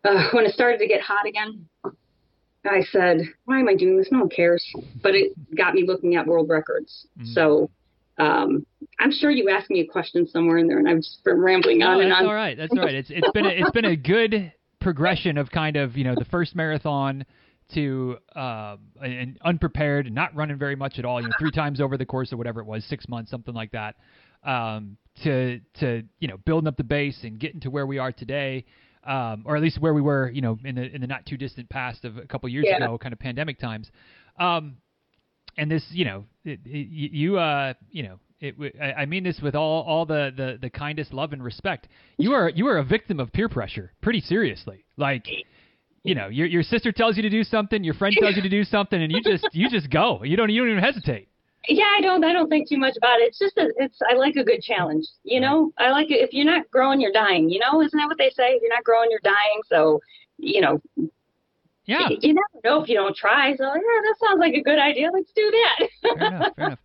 [0.05, 1.67] uh, when it started to get hot again,
[2.67, 4.09] I said, why am I doing this?
[4.11, 4.65] No one cares.
[5.03, 7.07] But it got me looking at world records.
[7.19, 7.33] Mm-hmm.
[7.33, 7.71] So
[8.19, 8.65] um,
[9.01, 11.79] I'm sure you asked me a question somewhere in there, and I've just been rambling
[11.79, 12.27] no, on and on.
[12.27, 12.95] All right, that's all right.
[12.95, 16.25] It's it's been a, it's been a good progression of kind of you know the
[16.27, 17.25] first marathon
[17.75, 21.21] to uh, and unprepared and not running very much at all.
[21.21, 23.73] You know, three times over the course of whatever it was, six months, something like
[23.73, 23.97] that.
[24.45, 28.13] Um, to to you know building up the base and getting to where we are
[28.13, 28.65] today.
[29.07, 31.37] Um, or at least where we were, you know, in the in the not too
[31.37, 32.77] distant past of a couple years yeah.
[32.77, 33.91] ago, kind of pandemic times.
[34.41, 34.79] Um,
[35.59, 39.55] and this, you know, it, it, you, uh, you know, it, I mean this with
[39.55, 41.89] all, all the, the, the kindest love and respect.
[42.19, 44.85] You are you are a victim of peer pressure, pretty seriously.
[44.97, 45.27] Like,
[46.03, 48.49] you know, your your sister tells you to do something, your friend tells you to
[48.49, 50.23] do something, and you just you just go.
[50.23, 51.29] You don't you don't even hesitate.
[51.67, 52.23] Yeah, I don't.
[52.25, 53.29] I don't think too much about it.
[53.29, 53.99] It's just a, it's.
[54.11, 55.07] I like a good challenge.
[55.23, 56.21] You know, I like it.
[56.21, 57.49] If you're not growing, you're dying.
[57.49, 58.49] You know, isn't that what they say?
[58.51, 59.61] If you're not growing, you're dying.
[59.67, 60.01] So,
[60.37, 60.83] you know,
[61.87, 63.55] yeah, you never know if you don't try.
[63.57, 65.11] So, yeah, that sounds like a good idea.
[65.13, 65.89] Let's do that.
[66.03, 66.57] fair enough.
[66.57, 66.79] Fair enough.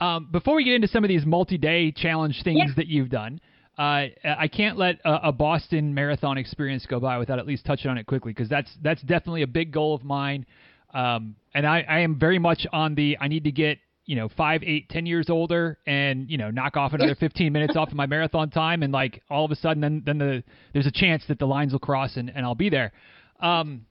[0.00, 2.74] Um, before we get into some of these multi-day challenge things yeah.
[2.76, 3.40] that you've done,
[3.78, 7.90] uh, I can't let a, a, Boston Marathon experience go by without at least touching
[7.90, 10.46] on it quickly because that's that's definitely a big goal of mine.
[10.94, 14.30] Um, and I, I am very much on the I need to get you know
[14.34, 17.94] five eight ten years older and you know knock off another 15 minutes off of
[17.94, 20.42] my marathon time and like all of a sudden then then the
[20.72, 22.92] there's a chance that the lines will cross and, and i'll be there
[23.40, 23.84] um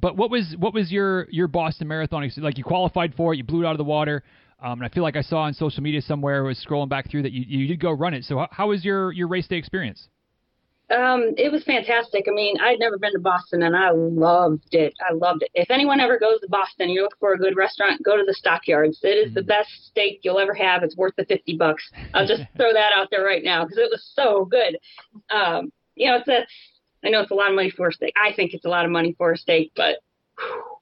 [0.00, 3.44] but what was what was your your boston marathon like you qualified for it you
[3.44, 4.22] blew it out of the water
[4.62, 7.10] um, and I feel like I saw on social media somewhere, I was scrolling back
[7.10, 8.24] through that you, you did go run it.
[8.24, 10.08] So how, how was your, your race day experience?
[10.88, 12.26] Um, it was fantastic.
[12.28, 14.94] I mean, I'd never been to Boston and I loved it.
[15.00, 15.50] I loved it.
[15.54, 18.34] If anyone ever goes to Boston, you look for a good restaurant, go to the
[18.34, 19.00] Stockyards.
[19.02, 19.34] It is mm-hmm.
[19.34, 20.82] the best steak you'll ever have.
[20.82, 21.82] It's worth the 50 bucks.
[22.14, 24.78] I'll just throw that out there right now because it was so good.
[25.34, 26.46] Um, you know, it's a,
[27.04, 28.14] I know it's a lot of money for a steak.
[28.16, 29.96] I think it's a lot of money for a steak, but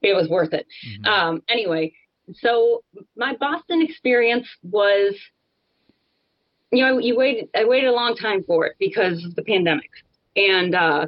[0.03, 0.67] it was worth it.
[0.87, 1.07] Mm-hmm.
[1.07, 1.93] Um, anyway,
[2.35, 2.83] so
[3.17, 5.15] my Boston experience was
[6.71, 9.91] you know, you waited, I waited a long time for it because of the pandemic.
[10.37, 11.07] And, uh,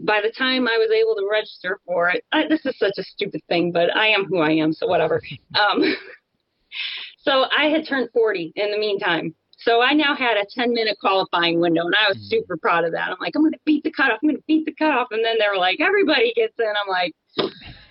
[0.00, 3.02] by the time I was able to register for it, I, this is such a
[3.02, 5.22] stupid thing, but I am who I am, so whatever.
[5.54, 5.82] Um,
[7.18, 9.34] so I had turned 40 in the meantime.
[9.64, 12.28] So I now had a 10 minute qualifying window, and I was mm.
[12.28, 13.10] super proud of that.
[13.10, 14.18] I'm like, I'm going to beat the cutoff.
[14.22, 15.08] I'm going to beat the cutoff.
[15.10, 16.66] And then they were like, everybody gets in.
[16.66, 17.14] I'm like,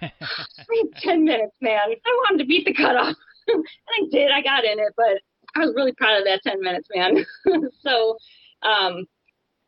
[0.01, 1.79] I 10 minutes, man.
[1.79, 3.15] I wanted to beat the cutoff.
[3.47, 4.31] and I did.
[4.31, 5.21] I got in it, but
[5.55, 7.25] I was really proud of that 10 minutes, man.
[7.81, 8.17] so
[8.61, 9.05] um,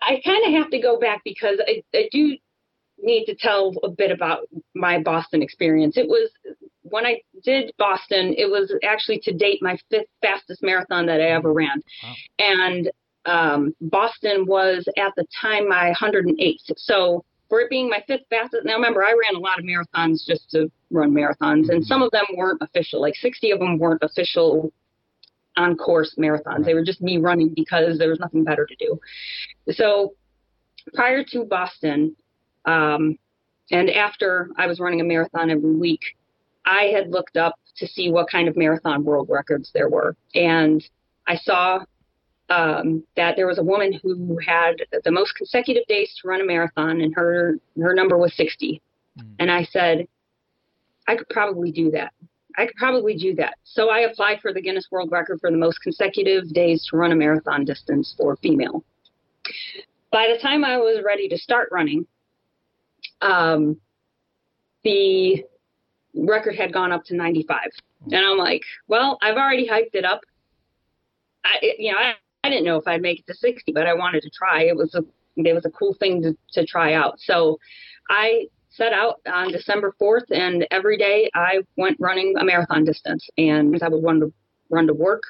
[0.02, 2.38] I kind of have to go back because I, I do
[3.00, 5.98] need to tell a bit about my Boston experience.
[5.98, 6.30] It was
[6.84, 11.30] when I did Boston, it was actually to date my fifth fastest marathon that I
[11.30, 11.82] ever ran.
[12.04, 12.14] Wow.
[12.40, 12.92] And
[13.26, 16.74] um, Boston was at the time my 108th.
[16.78, 20.26] So for it being my fifth fastest, now remember, I ran a lot of marathons
[20.26, 23.02] just to run marathons, and some of them weren't official.
[23.02, 24.74] Like 60 of them weren't official
[25.56, 26.66] on course marathons.
[26.66, 29.00] They were just me running because there was nothing better to do.
[29.72, 30.16] So
[30.94, 32.16] prior to Boston,
[32.66, 33.18] um,
[33.72, 36.02] and after I was running a marathon every week,
[36.66, 40.16] I had looked up to see what kind of marathon world records there were.
[40.36, 40.84] And
[41.28, 41.80] I saw
[42.50, 46.46] um, that there was a woman who had the most consecutive days to run a
[46.46, 48.82] marathon, and her her number was 60.
[49.18, 49.26] Mm.
[49.40, 50.08] And I said,
[51.08, 52.14] I could probably do that.
[52.58, 53.56] I could probably do that.
[53.64, 57.12] So I applied for the Guinness World Record for the most consecutive days to run
[57.12, 58.84] a marathon distance for female.
[60.12, 62.06] By the time I was ready to start running,
[63.22, 63.80] um,
[64.84, 65.44] the
[66.14, 67.60] record had gone up to 95.
[68.12, 70.22] And I'm like, well, I've already hyped it up.
[71.46, 73.94] I, you know, I, I didn't know if I'd make it to 60, but I
[73.94, 74.64] wanted to try.
[74.64, 75.04] It was a,
[75.38, 77.20] it was a cool thing to, to try out.
[77.20, 77.60] So
[78.10, 83.28] I set out on December 4th, and every day I went running a marathon distance.
[83.38, 84.34] And I would run to
[84.70, 85.24] run to work.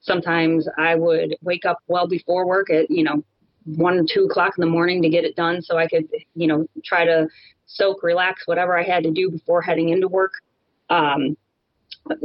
[0.00, 3.24] Sometimes I would wake up well before work at you know
[3.64, 6.46] one or two o'clock in the morning to get it done, so I could you
[6.46, 7.28] know try to
[7.72, 10.32] soak, relax, whatever I had to do before heading into work.
[10.88, 11.36] Um,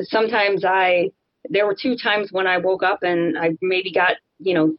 [0.01, 1.12] sometimes I
[1.49, 4.75] there were two times when I woke up and I maybe got you know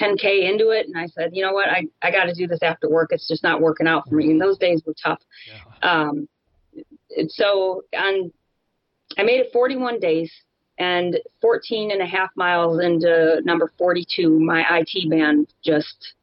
[0.00, 2.60] 10k into it and i said you know what i, I got to do this
[2.62, 6.06] after work it's just not working out for me and those days were tough yeah.
[6.06, 6.26] um,
[7.28, 8.32] so on
[9.18, 10.32] i made it 41 days
[10.78, 16.14] and 14 and a half miles into number 42 my it band just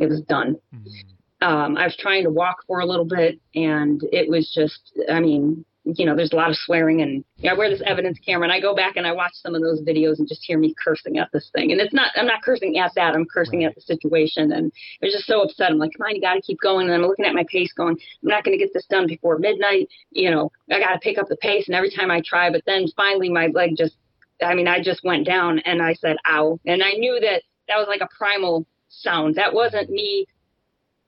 [0.00, 1.11] it was done mm-hmm.
[1.42, 5.20] Um, i was trying to walk for a little bit and it was just i
[5.20, 8.18] mean you know, there's a lot of swearing and you know, I wear this evidence
[8.24, 10.58] camera and I go back and I watch some of those videos and just hear
[10.58, 11.72] me cursing at this thing.
[11.72, 13.14] And it's not, I'm not cursing at that.
[13.14, 13.68] I'm cursing right.
[13.68, 14.52] at the situation.
[14.52, 15.70] And I was just so upset.
[15.70, 16.86] I'm like, come on, you got to keep going.
[16.86, 19.38] And I'm looking at my pace going, I'm not going to get this done before
[19.38, 19.88] midnight.
[20.10, 21.66] You know, I got to pick up the pace.
[21.66, 23.96] And every time I try, but then finally my leg just,
[24.40, 26.60] I mean, I just went down and I said, ow.
[26.64, 29.34] And I knew that that was like a primal sound.
[29.34, 30.26] That wasn't me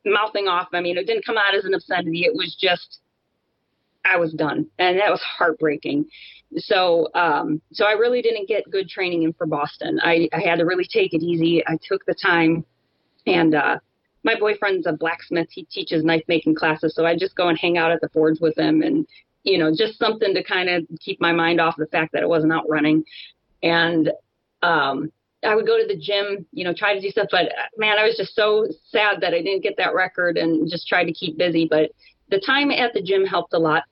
[0.04, 0.68] mouthing off.
[0.72, 2.24] I mean, it didn't come out as an obscenity.
[2.24, 3.00] It was just,
[4.04, 6.06] I was done, and that was heartbreaking.
[6.56, 9.98] So, um, so I really didn't get good training in for Boston.
[10.02, 11.64] I, I had to really take it easy.
[11.66, 12.64] I took the time,
[13.26, 13.78] and uh,
[14.22, 15.48] my boyfriend's a blacksmith.
[15.50, 18.40] He teaches knife making classes, so I just go and hang out at the forge
[18.40, 19.06] with him and
[19.44, 22.26] you know, just something to kind of keep my mind off the fact that I
[22.26, 23.04] wasn't out running.
[23.62, 24.10] And
[24.62, 25.12] um,
[25.46, 27.28] I would go to the gym, you know, try to do stuff.
[27.30, 30.88] But man, I was just so sad that I didn't get that record and just
[30.88, 31.66] tried to keep busy.
[31.68, 31.90] But
[32.30, 33.84] the time at the gym helped a lot.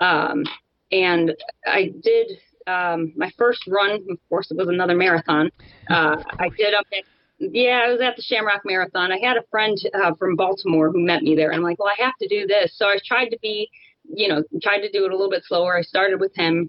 [0.00, 0.44] Um,
[0.92, 1.34] and
[1.66, 3.92] I did um, my first run.
[4.10, 5.50] Of course, it was another marathon.
[5.90, 7.04] Uh, I did up at
[7.38, 9.12] yeah, I was at the Shamrock Marathon.
[9.12, 11.50] I had a friend uh, from Baltimore who met me there.
[11.50, 12.76] And I'm like, well, I have to do this.
[12.76, 13.70] So I tried to be,
[14.12, 15.78] you know, tried to do it a little bit slower.
[15.78, 16.68] I started with him,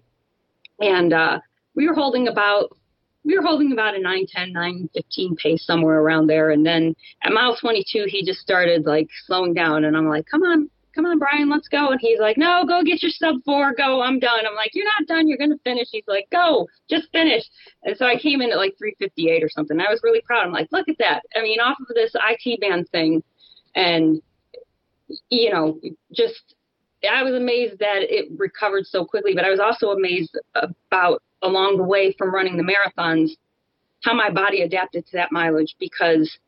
[0.78, 1.40] and uh,
[1.74, 2.76] we were holding about
[3.24, 6.50] we were holding about a 910, 915 pace somewhere around there.
[6.50, 9.84] And then at mile 22, he just started like slowing down.
[9.84, 11.90] And I'm like, come on, come on, Brian, let's go.
[11.90, 13.74] And he's like, no, go get your sub four.
[13.74, 14.00] Go.
[14.00, 14.46] I'm done.
[14.46, 15.28] I'm like, you're not done.
[15.28, 15.88] You're to finish.
[15.92, 17.44] He's like, go, just finish.
[17.82, 19.78] And so I came in at like 358 or something.
[19.80, 20.46] I was really proud.
[20.46, 21.22] I'm like, look at that.
[21.36, 23.22] I mean, off of this IT band thing
[23.74, 24.22] and,
[25.28, 25.78] you know,
[26.12, 26.54] just,
[27.08, 30.38] I was amazed that it recovered so quickly, but I was also amazed
[30.90, 33.30] about along the way from running the marathons,
[34.02, 36.38] how my body adapted to that mileage because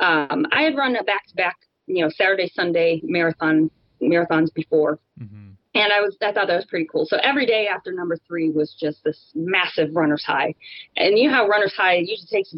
[0.00, 1.56] um, I had run a back to back,
[1.86, 3.70] you know, Saturday, Sunday marathon
[4.02, 4.98] marathons before.
[5.20, 5.50] Mm-hmm.
[5.74, 7.04] And I was, I thought that was pretty cool.
[7.06, 10.54] So every day after number three was just this massive runner's high.
[10.96, 12.54] And you know how runner's high usually takes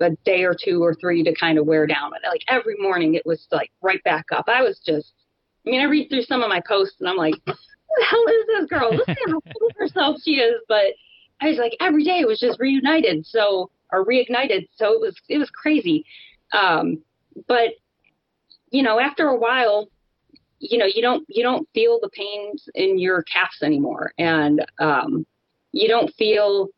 [0.00, 2.10] a day or two or three to kind of wear down.
[2.10, 4.46] But like every morning it was like right back up.
[4.48, 5.12] I was just,
[5.64, 8.24] I mean, I read through some of my posts and I'm like, who the hell
[8.26, 8.94] is this girl?
[8.94, 10.60] Look at how full of herself she is.
[10.68, 10.94] But
[11.40, 14.68] I was like every day it was just reunited, so or reignited.
[14.76, 16.04] So it was it was crazy.
[16.52, 17.02] Um,
[17.48, 17.70] but
[18.70, 19.88] you know, after a while,
[20.58, 25.26] you know, you don't you don't feel the pains in your calves anymore, and um,
[25.72, 26.68] you don't feel.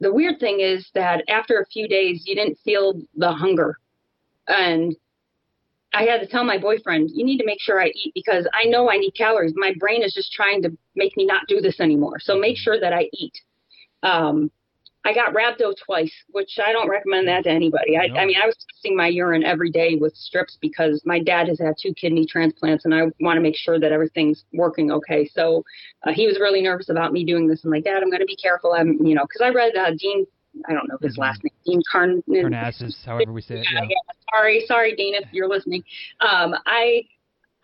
[0.00, 3.78] The weird thing is that after a few days, you didn't feel the hunger,
[4.48, 4.96] and
[5.94, 8.64] I had to tell my boyfriend, you need to make sure I eat because I
[8.64, 9.52] know I need calories.
[9.54, 12.18] My brain is just trying to make me not do this anymore.
[12.18, 13.34] So make sure that I eat.
[14.02, 14.50] Um,
[15.04, 17.96] I got rhabdo twice, which I don't recommend that to anybody.
[17.96, 18.20] I, no.
[18.20, 21.58] I mean, I was testing my urine every day with strips because my dad has
[21.58, 25.28] had two kidney transplants, and I want to make sure that everything's working okay.
[25.34, 25.64] So
[26.06, 27.64] uh, he was really nervous about me doing this.
[27.64, 28.74] I'm like, Dad, I'm going to be careful.
[28.74, 30.24] I'm, you know, because I read uh, Dean.
[30.68, 31.22] I don't know his mm-hmm.
[31.22, 32.22] last name, Dean Carn.
[32.28, 33.66] Karnazes, however we say it.
[33.72, 33.82] Yeah.
[33.82, 33.96] yeah.
[34.30, 35.82] Sorry, sorry, Dean, if you're listening.
[36.20, 37.02] Um, I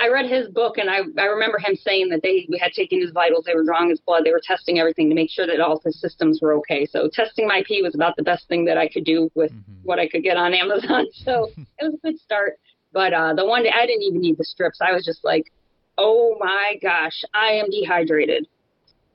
[0.01, 3.11] I read his book and I, I remember him saying that they had taken his
[3.11, 5.81] vitals, they were drawing his blood, they were testing everything to make sure that all
[5.85, 6.87] his systems were okay.
[6.87, 9.73] So testing my pee was about the best thing that I could do with mm-hmm.
[9.83, 11.07] what I could get on Amazon.
[11.25, 12.59] So it was a good start.
[12.93, 14.79] But uh, the one day I didn't even need the strips.
[14.81, 15.53] I was just like,
[15.99, 18.47] oh my gosh, I am dehydrated.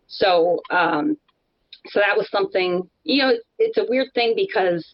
[0.08, 1.17] So um,
[1.88, 2.88] so that was something.
[3.04, 4.93] You know, it's a weird thing because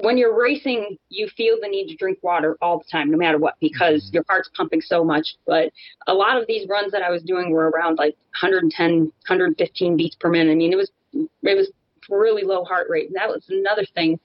[0.00, 3.38] when you're racing, you feel the need to drink water all the time, no matter
[3.38, 4.14] what, because mm-hmm.
[4.14, 5.34] your heart's pumping so much.
[5.46, 5.72] But
[6.06, 10.16] a lot of these runs that I was doing were around like 110, 115 beats
[10.16, 10.52] per minute.
[10.52, 11.70] I mean, it was it was
[12.08, 13.08] really low heart rate.
[13.08, 14.20] And that was another thing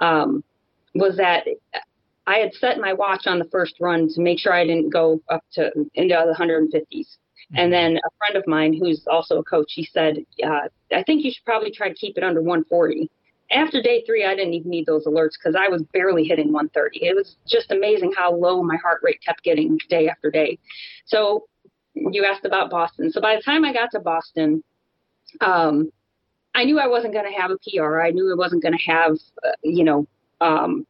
[0.00, 0.44] um,
[0.94, 1.46] was that
[2.26, 5.20] I had set my watch on the first run to make sure I didn't go
[5.30, 6.82] up to into the 150s.
[6.92, 7.56] Mm-hmm.
[7.56, 11.24] And then a friend of mine who's also a coach, he said, uh, I think
[11.24, 13.10] you should probably try to keep it under 140
[13.50, 17.04] after day three, I didn't even need those alerts because I was barely hitting 130.
[17.06, 20.58] It was just amazing how low my heart rate kept getting day after day.
[21.04, 21.46] So
[21.94, 23.10] you asked about Boston.
[23.10, 24.62] So by the time I got to Boston,
[25.40, 25.90] um,
[26.54, 28.00] I knew I wasn't going to have a PR.
[28.00, 29.12] I knew I wasn't going to have,
[29.46, 30.06] uh, you know,
[30.40, 30.86] um,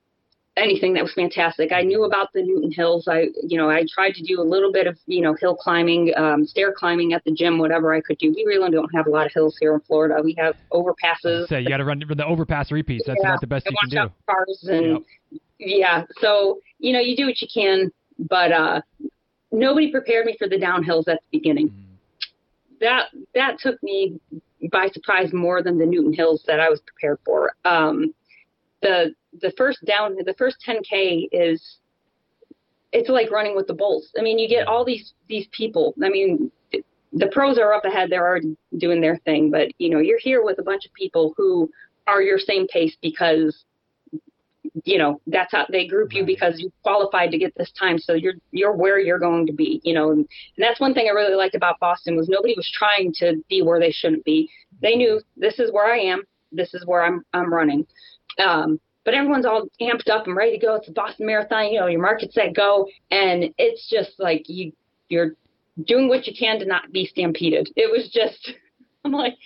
[0.56, 1.72] anything that was fantastic.
[1.72, 3.06] I knew about the Newton Hills.
[3.08, 6.12] I, you know, I tried to do a little bit of, you know, hill climbing,
[6.16, 8.32] um, stair climbing at the gym, whatever I could do.
[8.34, 10.20] We really don't have a lot of hills here in Florida.
[10.22, 11.48] We have overpasses.
[11.48, 13.04] So you got to run the overpass repeats.
[13.06, 14.14] That's yeah, about the best you can do.
[14.28, 15.40] Cars and yep.
[15.58, 18.80] yeah, so you know, you do what you can, but uh,
[19.52, 21.68] nobody prepared me for the downhills at the beginning.
[21.68, 21.82] Mm.
[22.80, 24.20] That that took me
[24.72, 27.52] by surprise more than the Newton Hills that I was prepared for.
[27.64, 28.14] Um,
[28.82, 31.78] the the first down the first 10k is
[32.92, 34.10] it's like running with the bulls.
[34.18, 35.94] I mean, you get all these these people.
[36.02, 36.50] I mean,
[37.12, 39.50] the pros are up ahead; they're already doing their thing.
[39.50, 41.70] But you know, you're here with a bunch of people who
[42.06, 43.64] are your same pace because
[44.84, 48.12] you know that's how they group you because you qualified to get this time so
[48.12, 50.28] you're you're where you're going to be you know and, and
[50.58, 53.80] that's one thing i really liked about boston was nobody was trying to be where
[53.80, 54.50] they shouldn't be
[54.82, 56.22] they knew this is where i am
[56.52, 57.86] this is where i'm i'm running
[58.44, 60.74] um but everyone's all amped up and ready to go.
[60.74, 64.72] It's the Boston Marathon, you know, your market set go, and it's just like you
[65.08, 65.30] you're
[65.86, 67.70] doing what you can to not be stampeded.
[67.76, 68.52] It was just
[69.04, 69.38] I'm like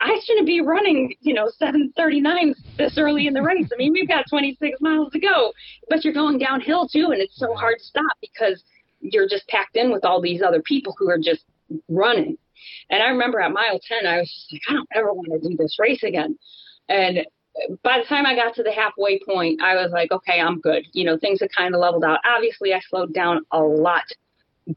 [0.00, 3.70] I shouldn't be running, you know, 739 this early in the race.
[3.72, 5.52] I mean, we've got 26 miles to go,
[5.88, 8.62] but you're going downhill too, and it's so hard to stop because
[9.00, 11.44] you're just packed in with all these other people who are just
[11.88, 12.36] running.
[12.90, 15.48] And I remember at mile 10, I was just like, I don't ever want to
[15.48, 16.36] do this race again.
[16.88, 17.24] And
[17.82, 20.86] by the time I got to the halfway point, I was like, okay, I'm good.
[20.92, 22.20] You know, things had kind of leveled out.
[22.24, 24.04] Obviously, I slowed down a lot,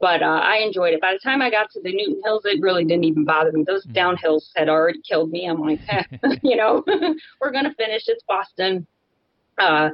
[0.00, 1.00] but uh, I enjoyed it.
[1.00, 3.64] By the time I got to the Newton Hills, it really didn't even bother me.
[3.64, 3.96] Those mm-hmm.
[3.96, 5.46] downhills had already killed me.
[5.46, 6.04] I'm like, eh,
[6.42, 6.84] you know,
[7.40, 8.04] we're gonna finish.
[8.06, 8.86] It's Boston.
[9.58, 9.90] Uh,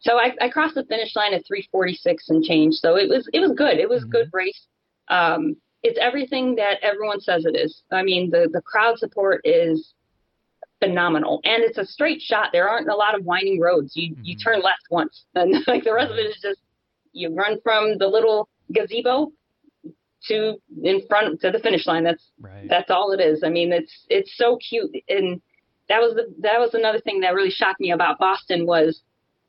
[0.00, 2.74] so I, I crossed the finish line at 346 and change.
[2.74, 3.78] So it was it was good.
[3.78, 4.08] It was mm-hmm.
[4.08, 4.66] a good race.
[5.08, 7.82] Um, it's everything that everyone says it is.
[7.92, 9.94] I mean, the the crowd support is
[10.84, 12.50] phenomenal, and it's a straight shot.
[12.52, 13.92] There aren't a lot of winding roads.
[13.94, 14.24] You mm-hmm.
[14.24, 16.60] you turn left once, and like the rest of it is just
[17.12, 19.32] you run from the little gazebo
[20.28, 22.04] to in front to the finish line.
[22.04, 22.66] That's right.
[22.68, 23.42] that's all it is.
[23.44, 25.40] I mean, it's it's so cute, and
[25.88, 29.02] that was the that was another thing that really shocked me about Boston was,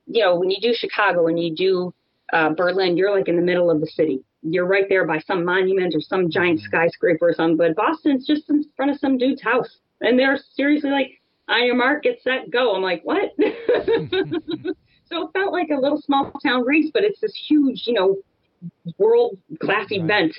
[0.05, 1.93] you know, when you do Chicago and you do
[2.33, 4.23] uh, Berlin, you're like in the middle of the city.
[4.41, 6.67] You're right there by some monument or some giant mm-hmm.
[6.67, 7.57] skyscraper or something.
[7.57, 11.75] But Boston's just in front of some dude's house, and they're seriously like, "On your
[11.75, 16.65] mark, get set, go." I'm like, "What?" so it felt like a little small town
[16.65, 18.17] race, but it's this huge, you know,
[18.97, 20.01] world class right.
[20.01, 20.35] event,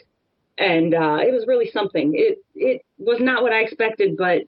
[0.58, 2.12] and uh, it was really something.
[2.14, 4.42] It it was not what I expected, but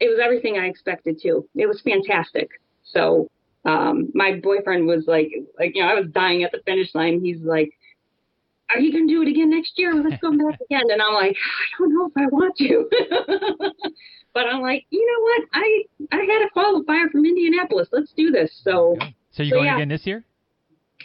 [0.00, 1.48] it was everything I expected too.
[1.54, 2.48] It was fantastic.
[2.82, 3.30] So
[3.64, 7.20] um, my boyfriend was like, like you know, I was dying at the finish line.
[7.22, 7.70] He's like,
[8.70, 9.94] "Are you gonna do it again next year?
[9.94, 12.90] Let's go back again." And I'm like, I don't know if I want to.
[14.34, 15.42] but I'm like, you know what?
[15.52, 17.88] I I had a qualifier from Indianapolis.
[17.92, 18.50] Let's do this.
[18.62, 18.96] So.
[19.32, 19.76] So you're so, going yeah.
[19.76, 20.24] again this year?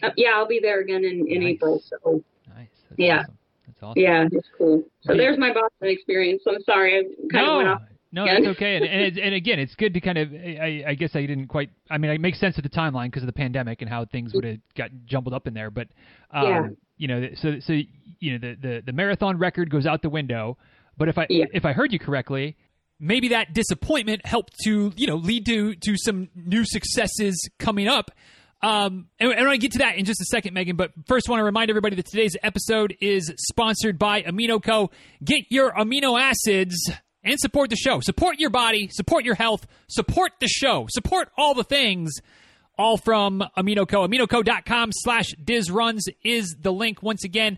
[0.03, 1.55] Uh, yeah, I'll be there again in, in nice.
[1.55, 1.81] April.
[1.85, 2.23] So
[2.53, 2.67] nice.
[2.89, 3.19] That's yeah.
[3.19, 3.37] Awesome.
[3.65, 4.01] That's awesome.
[4.01, 4.83] Yeah, it's cool.
[5.01, 5.17] So yeah.
[5.17, 6.43] there's my Boston experience.
[6.47, 7.01] I'm sorry, I
[7.31, 7.51] kind no.
[7.51, 7.81] of went off.
[8.11, 8.77] No, that's okay.
[8.77, 10.33] And, and, and again, it's good to kind of.
[10.33, 11.69] I, I guess I didn't quite.
[11.89, 14.33] I mean, it makes sense of the timeline because of the pandemic and how things
[14.33, 15.69] would have got jumbled up in there.
[15.69, 15.87] But
[16.31, 16.67] um, yeah.
[16.97, 17.73] you know, so so
[18.19, 20.57] you know, the, the the marathon record goes out the window.
[20.97, 21.45] But if I yeah.
[21.53, 22.55] if I heard you correctly,
[22.99, 28.11] maybe that disappointment helped to you know lead to to some new successes coming up
[28.61, 30.75] um, and, and I get to that in just a second, Megan.
[30.75, 34.89] But first, I want to remind everybody that today's episode is sponsored by Amino Co.
[35.23, 36.91] Get your amino acids
[37.23, 37.99] and support the show.
[37.99, 42.13] Support your body, support your health, support the show, support all the things.
[42.79, 44.07] All from Amino Co.
[44.07, 47.01] AminoCo.com slash DizRuns is the link.
[47.01, 47.57] Once again,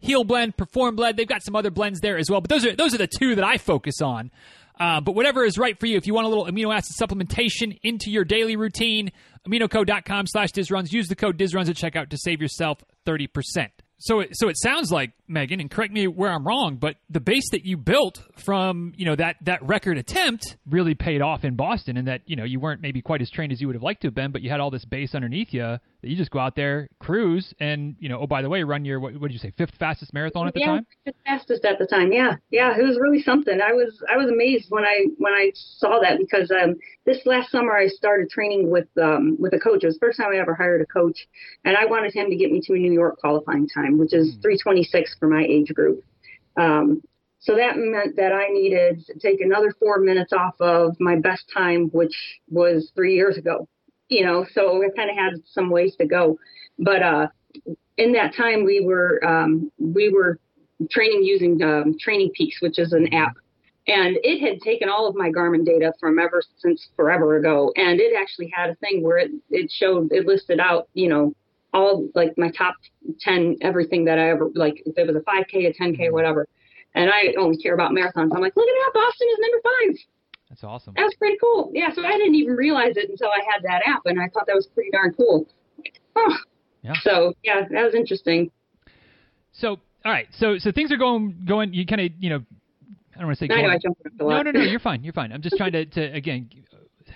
[0.00, 1.16] Heal Blend, Perform Blend.
[1.16, 3.36] They've got some other blends there as well, but those are those are the two
[3.36, 4.32] that I focus on.
[4.78, 7.78] Uh, but whatever is right for you, if you want a little amino acid supplementation
[7.82, 9.10] into your daily routine,
[9.48, 10.92] aminoco.com slash dizruns.
[10.92, 13.68] Use the code dizruns at checkout to save yourself 30%.
[13.98, 17.20] So it, so it sounds like Megan, and correct me where I'm wrong, but the
[17.20, 21.56] base that you built from you know that that record attempt really paid off in
[21.56, 23.82] Boston, and that you know you weren't maybe quite as trained as you would have
[23.82, 26.30] liked to have been, but you had all this base underneath you that you just
[26.30, 29.28] go out there, cruise, and you know oh by the way, run your what, what
[29.28, 30.86] did you say fifth fastest marathon at the yeah, time?
[31.04, 32.12] fifth fastest at the time.
[32.12, 33.60] Yeah, yeah, it was really something.
[33.60, 37.50] I was I was amazed when I when I saw that because um, this last
[37.50, 39.82] summer I started training with um, with a coach.
[39.82, 41.26] It was the first time I ever hired a coach,
[41.64, 44.34] and I wanted him to get me to a New York qualifying time which is
[44.34, 44.40] hmm.
[44.40, 46.02] 326 for my age group.
[46.56, 47.02] Um,
[47.38, 51.44] so that meant that I needed to take another four minutes off of my best
[51.52, 52.16] time, which
[52.48, 53.68] was three years ago.
[54.08, 56.38] You know, so I kind of had some ways to go.
[56.78, 57.26] But uh,
[57.96, 60.38] in that time, we were um, we were
[60.90, 63.34] training using um, Training Peaks, which is an app,
[63.86, 68.00] and it had taken all of my Garmin data from ever since forever ago, and
[68.00, 71.34] it actually had a thing where it it showed it listed out, you know,
[71.72, 72.74] all like my top
[73.20, 76.12] 10 everything that I ever like if it was a 5k a 10k or mm-hmm.
[76.14, 76.48] whatever.
[76.94, 78.30] And I only care about marathons.
[78.34, 80.06] I'm like look at that Boston is number five.
[80.48, 80.94] That's awesome.
[80.96, 81.70] That was pretty cool.
[81.74, 84.46] Yeah so I didn't even realize it until I had that app and I thought
[84.46, 85.46] that was pretty darn cool.
[86.16, 86.36] Oh.
[86.82, 86.94] yeah.
[87.02, 88.50] So yeah that was interesting.
[89.52, 90.28] So all right.
[90.38, 92.42] So so things are going going you kind of you know
[93.14, 94.44] I don't want to say I know I jumped a lot.
[94.44, 95.32] no no no you're fine you're fine.
[95.32, 96.48] I'm just trying to, to again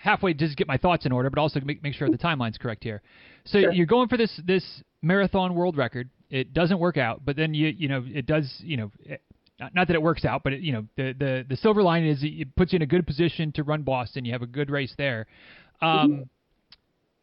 [0.01, 2.83] halfway just get my thoughts in order, but also make, make sure the timeline's correct
[2.83, 3.03] here.
[3.45, 3.73] So sure.
[3.73, 4.65] you're going for this this
[5.03, 6.09] marathon world record.
[6.31, 8.91] It doesn't work out, but then you you know it does you know.
[9.01, 9.23] It,
[9.75, 12.21] not that it works out, but it, you know the, the the silver line is
[12.23, 14.25] it puts you in a good position to run Boston.
[14.25, 15.27] You have a good race there.
[15.83, 16.23] Um, mm-hmm.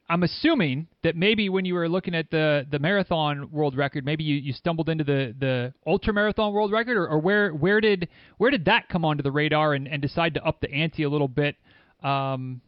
[0.09, 4.23] I'm assuming that maybe when you were looking at the, the marathon world record, maybe
[4.23, 8.07] you, you stumbled into the, the ultra marathon world record, or, or where where did
[8.37, 11.09] where did that come onto the radar and, and decide to up the ante a
[11.09, 11.57] little bit?
[12.03, 12.61] Um,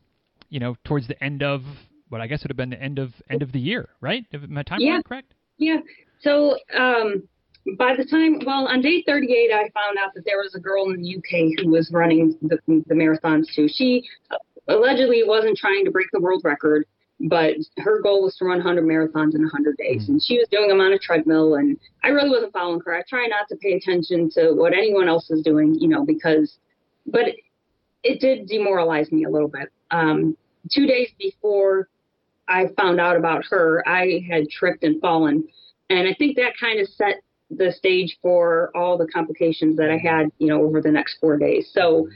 [0.49, 1.61] you know, towards the end of
[2.09, 4.25] what I guess it would have been the end of end of the year, right?
[4.31, 5.01] If my time yeah.
[5.05, 5.33] correct?
[5.57, 5.77] Yeah.
[6.21, 7.23] So um,
[7.77, 10.89] by the time, well, on day 38, I found out that there was a girl
[10.89, 13.67] in the UK who was running the, the marathons too.
[13.69, 14.03] She
[14.67, 16.85] allegedly wasn't trying to break the world record.
[17.21, 20.13] but her goal was to run 100 marathons in 100 days, mm-hmm.
[20.13, 21.55] and she was doing them on a treadmill.
[21.55, 22.95] And I really wasn't following her.
[22.95, 26.57] I try not to pay attention to what anyone else is doing, you know, because,
[27.05, 27.35] but it,
[28.03, 29.69] it did demoralize me a little bit.
[29.91, 30.37] Um,
[30.71, 31.89] two days before
[32.49, 35.47] I found out about her, I had tripped and fallen,
[35.89, 37.21] and I think that kind of set
[37.51, 41.37] the stage for all the complications that I had, you know, over the next four
[41.37, 41.69] days.
[41.73, 42.07] So,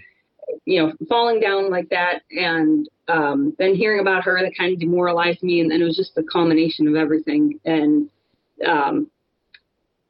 [0.65, 4.79] you know, falling down like that and um, then hearing about her that kind of
[4.79, 5.61] demoralized me.
[5.61, 7.59] And then it was just the culmination of everything.
[7.65, 8.09] And
[8.65, 9.07] um,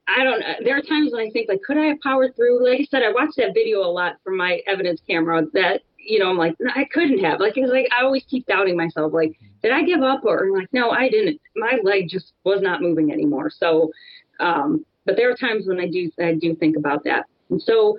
[0.08, 0.54] I don't know.
[0.64, 2.68] There are times when I think, like, could I have powered through?
[2.70, 6.20] Like I said, I watched that video a lot from my evidence camera that, you
[6.20, 7.40] know, I'm like, I couldn't have.
[7.40, 9.14] Like, it was like, I always keep doubting myself.
[9.14, 10.26] Like, did I give up?
[10.26, 11.40] Or I'm like, no, I didn't.
[11.56, 13.50] My leg just was not moving anymore.
[13.50, 13.92] So,
[14.40, 17.26] um, but there are times when I do I do think about that.
[17.50, 17.98] And so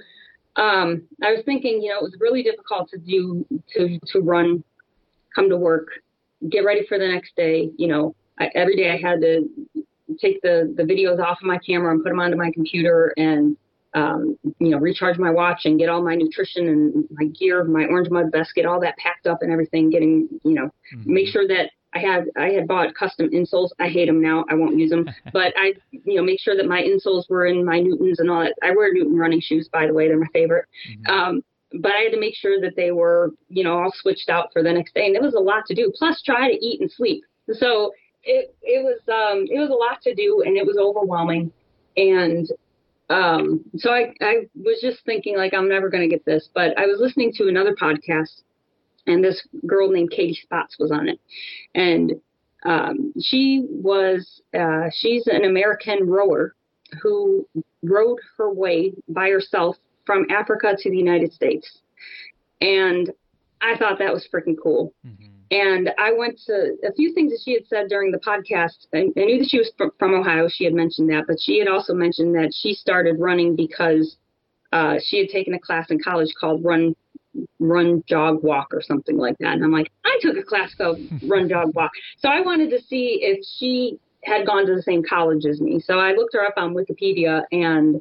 [0.56, 4.62] um, I was thinking, you know, it was really difficult to do to to run,
[5.34, 5.88] come to work,
[6.50, 7.70] get ready for the next day.
[7.76, 9.48] You know, I, every day I had to
[10.20, 13.56] take the the videos off of my camera and put them onto my computer and
[13.94, 17.84] um, you know recharge my watch and get all my nutrition and my gear, my
[17.86, 19.90] orange mud vest, get all that packed up and everything.
[19.90, 21.12] Getting you know, mm-hmm.
[21.12, 23.70] make sure that I had I had bought custom insoles.
[23.78, 24.44] I hate them now.
[24.50, 25.08] I won't use them.
[25.32, 28.42] but I you know make sure that my insoles were in my Newtons and all
[28.42, 28.54] that.
[28.62, 30.08] I wear Newton running shoes by the way.
[30.08, 30.66] They're my favorite.
[30.90, 31.12] Mm-hmm.
[31.12, 31.44] Um,
[31.80, 34.62] but I had to make sure that they were you know all switched out for
[34.62, 35.92] the next day, and it was a lot to do.
[35.96, 37.24] Plus try to eat and sleep.
[37.52, 37.92] So
[38.24, 41.52] it it was um, it was a lot to do, and it was overwhelming.
[41.96, 42.48] And
[43.10, 46.48] um, so I I was just thinking like I'm never going to get this.
[46.54, 48.42] But I was listening to another podcast
[49.06, 51.20] and this girl named Katie Spotz was on it,
[51.74, 52.12] and
[52.64, 56.54] um, she was uh, she's an American rower
[57.02, 57.46] who
[57.82, 59.76] rowed her way by herself
[60.06, 61.80] from Africa to the United States,
[62.60, 63.10] and
[63.60, 64.94] I thought that was freaking cool.
[65.06, 65.33] Mm-hmm.
[65.50, 68.86] And I went to a few things that she had said during the podcast.
[68.94, 70.48] I, I knew that she was from, from Ohio.
[70.48, 74.16] She had mentioned that, but she had also mentioned that she started running because
[74.72, 76.94] uh, she had taken a class in college called Run
[77.58, 79.54] run, jog, walk, or something like that.
[79.54, 81.90] And I'm like, I took a class called run, jog, walk.
[82.18, 85.80] So I wanted to see if she had gone to the same college as me.
[85.80, 88.00] So I looked her up on Wikipedia, and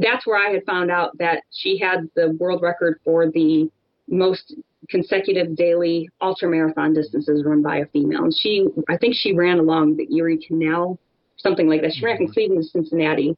[0.00, 3.70] that's where I had found out that she had the world record for the
[4.08, 4.54] most
[4.88, 8.24] consecutive daily ultra marathon distances run by a female.
[8.24, 10.98] And she, I think she ran along the Erie Canal,
[11.36, 11.92] something like that.
[11.92, 13.36] She ran from Cleveland to Cincinnati.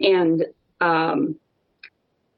[0.00, 0.44] And
[0.80, 1.36] um,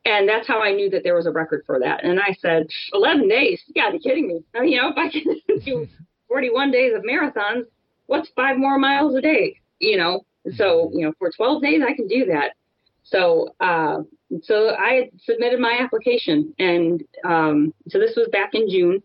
[0.04, 2.04] and that's how I knew that there was a record for that.
[2.04, 3.62] And I said, 11 days?
[3.66, 4.42] You gotta be kidding me.
[4.54, 5.86] I mean, you know, if I can do
[6.28, 7.64] 41 days of marathons,
[8.06, 9.60] what's five more miles a day?
[9.78, 10.24] You know,
[10.56, 12.54] so, you know, for 12 days, I can do that.
[13.02, 13.98] So, uh,
[14.42, 19.02] so I submitted my application and, um, so this was back in June.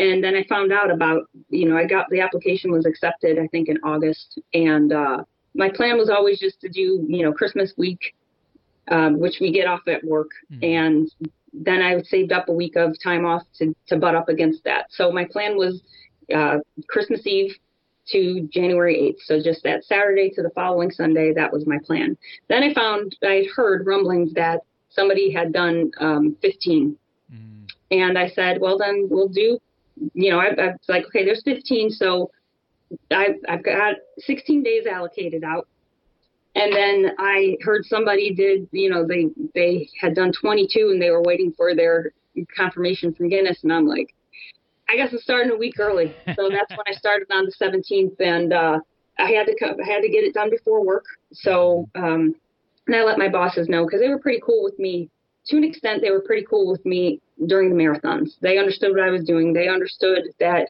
[0.00, 3.48] And then I found out about, you know, I got the application was accepted, I
[3.48, 4.38] think in August.
[4.54, 5.24] And, uh,
[5.56, 8.14] my plan was always just to do, you know, Christmas week
[8.90, 10.30] um, which we get off at work.
[10.52, 10.64] Mm-hmm.
[10.64, 14.64] And then I saved up a week of time off to, to butt up against
[14.64, 14.86] that.
[14.90, 15.82] So my plan was
[16.34, 16.58] uh,
[16.88, 17.54] Christmas Eve
[18.08, 19.22] to January 8th.
[19.24, 22.16] So just that Saturday to the following Sunday, that was my plan.
[22.48, 26.96] Then I found, I heard rumblings that somebody had done um, 15.
[27.32, 27.64] Mm-hmm.
[27.90, 29.58] And I said, well, then we'll do,
[30.14, 31.90] you know, I, I was like, okay, there's 15.
[31.90, 32.30] So
[33.10, 35.68] I've, I've got 16 days allocated out
[36.58, 41.10] and then I heard somebody did, you know, they they had done 22 and they
[41.10, 42.12] were waiting for their
[42.56, 44.14] confirmation from Guinness, and I'm like,
[44.88, 46.14] I guess I'm starting a week early.
[46.34, 48.80] So that's when I started on the 17th, and uh,
[49.18, 51.04] I had to I had to get it done before work.
[51.32, 52.34] So um,
[52.88, 55.10] and I let my bosses know because they were pretty cool with me.
[55.46, 58.38] To an extent, they were pretty cool with me during the marathons.
[58.40, 59.52] They understood what I was doing.
[59.52, 60.68] They understood that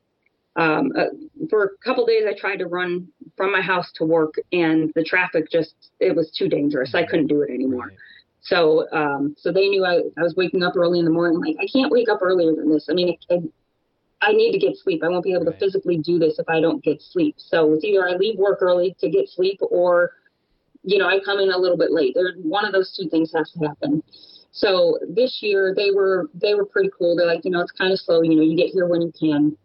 [0.57, 1.05] um, uh,
[1.49, 5.05] for a couple days I tried to run from my house to work and the
[5.05, 6.95] traffic just it was too dangerous.
[6.95, 7.93] I couldn't do it anymore.
[8.43, 11.41] So um, so they knew I, I was waking up early in the morning.
[11.41, 12.89] Like I can't wake up earlier than this.
[12.91, 13.37] I mean, I,
[14.21, 15.03] I need to get sleep.
[15.05, 15.59] I won't be able right.
[15.59, 17.37] to physically do this if I don't get sleep.
[17.39, 20.12] So it's either I leave work early to get sleep or
[20.83, 22.14] you know I come in a little bit late.
[22.14, 24.03] There, one of those two things has to happen.
[24.53, 27.16] So this year they were they were pretty cool.
[27.16, 28.22] They're like, you know, it's kind of slow.
[28.22, 29.57] You know, you get here when you can.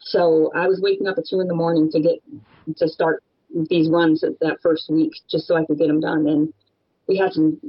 [0.00, 2.18] So I was waking up at two in the morning to get
[2.76, 3.22] to start
[3.70, 6.26] these runs that first week just so I could get them done.
[6.26, 6.52] And
[7.06, 7.60] we had some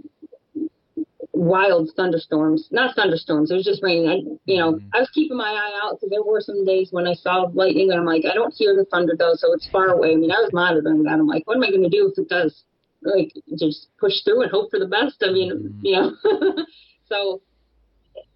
[1.34, 3.52] wild thunderstorms, not thunderstorms.
[3.52, 4.10] It was just raining.
[4.10, 4.16] I,
[4.46, 4.88] you know, mm-hmm.
[4.94, 7.92] I was keeping my eye out because there were some days when I saw lightning
[7.92, 10.14] and I'm like, I don't hear the thunder though, so it's far away.
[10.14, 11.14] I mean, I was monitoring that.
[11.14, 12.64] I'm like, what am I going to do if it does?
[13.06, 15.24] Like, just push through and hope for the best.
[15.24, 15.86] I mean, mm-hmm.
[15.86, 16.66] you know.
[17.10, 17.42] so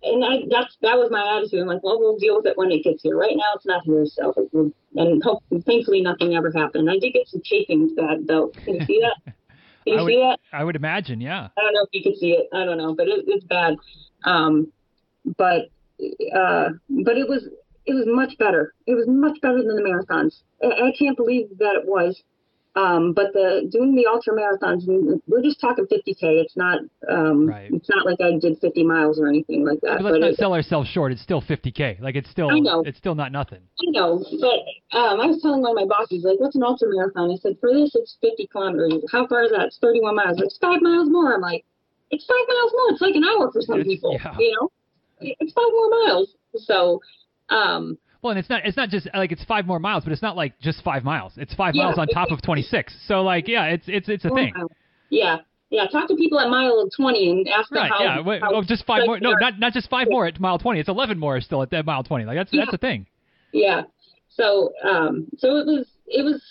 [0.02, 1.62] and I that's that was my attitude.
[1.62, 3.18] I'm like, well, we'll deal with it when it gets here.
[3.18, 4.34] Right now, it's not here, so
[4.96, 6.90] and hope, thankfully nothing ever happened.
[6.90, 8.52] I did get some chafing bad though.
[8.64, 9.34] Can you see that?
[9.84, 10.40] Can you I would, see that?
[10.54, 11.48] I would imagine, yeah.
[11.58, 12.50] I don't know if you can see it.
[12.54, 13.78] I don't know, but it, it's bad.
[14.26, 14.72] Um,
[15.38, 15.70] but
[16.36, 17.48] uh, but it was
[17.86, 18.74] it was much better.
[18.88, 20.42] It was much better than the marathons.
[20.64, 22.22] I, I can't believe that it was.
[22.76, 24.84] Um, but the doing the ultra marathons,
[25.28, 26.22] we're just talking 50k.
[26.22, 26.80] It's not
[27.12, 27.70] um, Right.
[27.74, 29.98] it's not like I did 50 miles or anything like that.
[30.02, 31.12] But let's but not it- sell ourselves short.
[31.12, 32.00] It's still 50k.
[32.00, 32.82] Like it's still I know.
[32.86, 33.60] it's still not nothing.
[33.82, 36.88] I know, but um, I was telling one of my bosses, like, what's an ultra
[36.92, 37.32] marathon?
[37.32, 38.94] I said, for this, it's 50 kilometers.
[39.12, 39.62] How far is that?
[39.68, 40.40] It's 31 miles.
[40.40, 41.34] It's five miles more.
[41.34, 41.66] I'm like,
[42.12, 42.92] it's five miles more.
[42.94, 44.36] It's like an hour for some It's- people, yeah.
[44.38, 44.70] you know?
[45.22, 46.36] It's five more miles.
[46.56, 47.02] So,
[47.50, 50.22] um, Well, and it's not it's not just like it's five more miles, but it's
[50.22, 51.34] not like just five miles.
[51.38, 52.94] It's five Yeah, miles on top of 26.
[53.08, 54.54] So like yeah, it's it's it's a thing.
[55.10, 55.38] Yeah.
[55.70, 55.88] Yeah.
[55.88, 58.04] Talk to people at mile 20 and ask them Right, how.
[58.04, 58.22] yeah.
[58.22, 59.20] Wait, how oh, just five like more.
[59.20, 60.80] No, not not just five more at mile 20.
[60.80, 62.26] It's 11 more still at that mile 20.
[62.26, 63.06] Like that's that's a thing.
[63.52, 63.84] Yeah.
[64.30, 66.42] So, um, so it was, it was,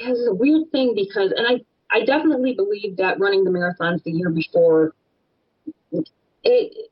[0.00, 4.02] it was a weird thing because, and I, I definitely believe that running the marathons
[4.04, 4.94] the year before,
[6.44, 6.90] it,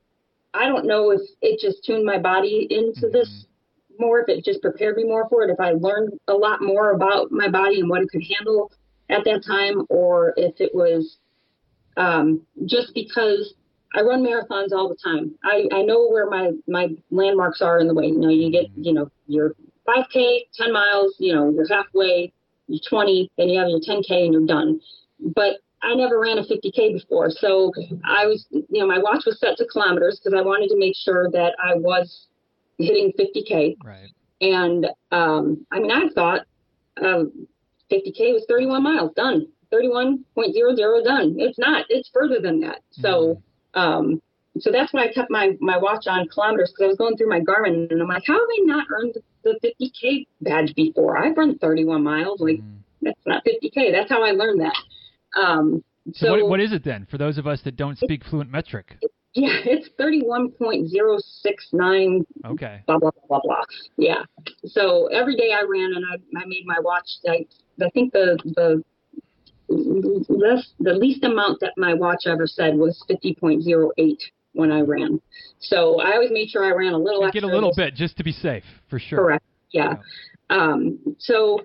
[0.55, 3.47] I don't know if it just tuned my body into this
[3.99, 6.93] more, if it just prepared me more for it, if I learned a lot more
[6.93, 8.73] about my body and what it could handle
[9.11, 11.19] at that time, or if it was
[11.97, 13.55] um, just because
[13.95, 15.35] I run marathons all the time.
[15.45, 18.07] I, I know where my, my landmarks are in the way.
[18.07, 19.55] You know, you get, you know, your
[19.87, 22.33] 5K, 10 miles, you know, you're halfway,
[22.67, 24.81] you're 20, then you have your 10K and you're done.
[25.21, 27.31] But I never ran a 50K before.
[27.31, 27.71] So
[28.05, 30.97] I was, you know, my watch was set to kilometers because I wanted to make
[30.97, 32.27] sure that I was
[32.79, 33.77] hitting 50K.
[33.85, 34.11] Right.
[34.41, 36.43] And um, I mean, I thought
[37.03, 37.47] um,
[37.91, 39.47] 50K was 31 miles, done.
[39.73, 41.35] 31.00 done.
[41.39, 41.85] It's not.
[41.89, 42.81] It's further than that.
[42.91, 43.43] So,
[43.75, 44.21] um,
[44.61, 47.29] so that's why I kept my my watch on kilometers because I was going through
[47.29, 51.19] my Garmin and I'm like, how have I not earned the 50K badge before?
[51.19, 52.41] I've run 31 miles.
[52.41, 52.61] Like
[53.03, 53.91] that's not 50K.
[53.91, 54.77] That's how I learned that.
[55.41, 58.23] Um, So, so what what is it then for those of us that don't speak
[58.25, 58.97] fluent metric?
[59.35, 62.83] Yeah, it's 31.069 Okay.
[62.87, 63.63] blah blah blah blah blah.
[63.97, 64.23] Yeah.
[64.65, 67.09] So every day I ran and I I made my watch.
[67.29, 67.45] I
[67.85, 68.83] I think the the
[70.29, 74.23] less the least amount that my watch ever said was fifty point zero eight
[74.53, 75.21] when I ran.
[75.59, 77.51] So I always made sure I ran a little Get extra.
[77.51, 79.19] a little bit just to be safe for sure.
[79.19, 79.45] Correct.
[79.73, 79.95] Yeah.
[80.51, 81.59] Um, so,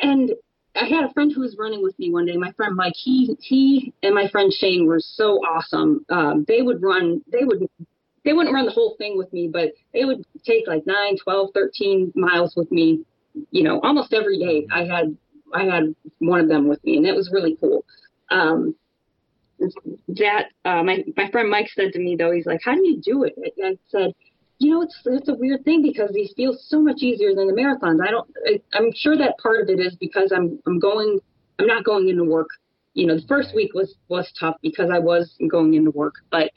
[0.00, 0.30] and
[0.76, 2.36] I had a friend who was running with me one day.
[2.36, 6.04] My friend Mike, he he and my friend Shane were so awesome.
[6.08, 7.22] Um, they would run.
[7.30, 7.68] They would.
[8.24, 11.50] They wouldn't run the whole thing with me, but they would take like 9, 12,
[11.52, 13.04] 13 miles with me.
[13.50, 14.66] You know, almost every day.
[14.72, 15.16] I had
[15.54, 17.84] I had one of them with me, and it was really cool.
[18.30, 18.74] Um,
[20.08, 23.00] that uh, my my friend Mike said to me though, he's like, "How do you
[23.00, 24.14] do it?" And I said,
[24.58, 27.52] "You know, it's it's a weird thing because these feel so much easier than the
[27.52, 28.00] marathons.
[28.06, 28.28] I don't.
[28.46, 31.20] I, I'm sure that part of it is because I'm I'm going.
[31.58, 32.48] I'm not going into work.
[32.94, 36.50] You know, the first week was was tough because I was going into work, but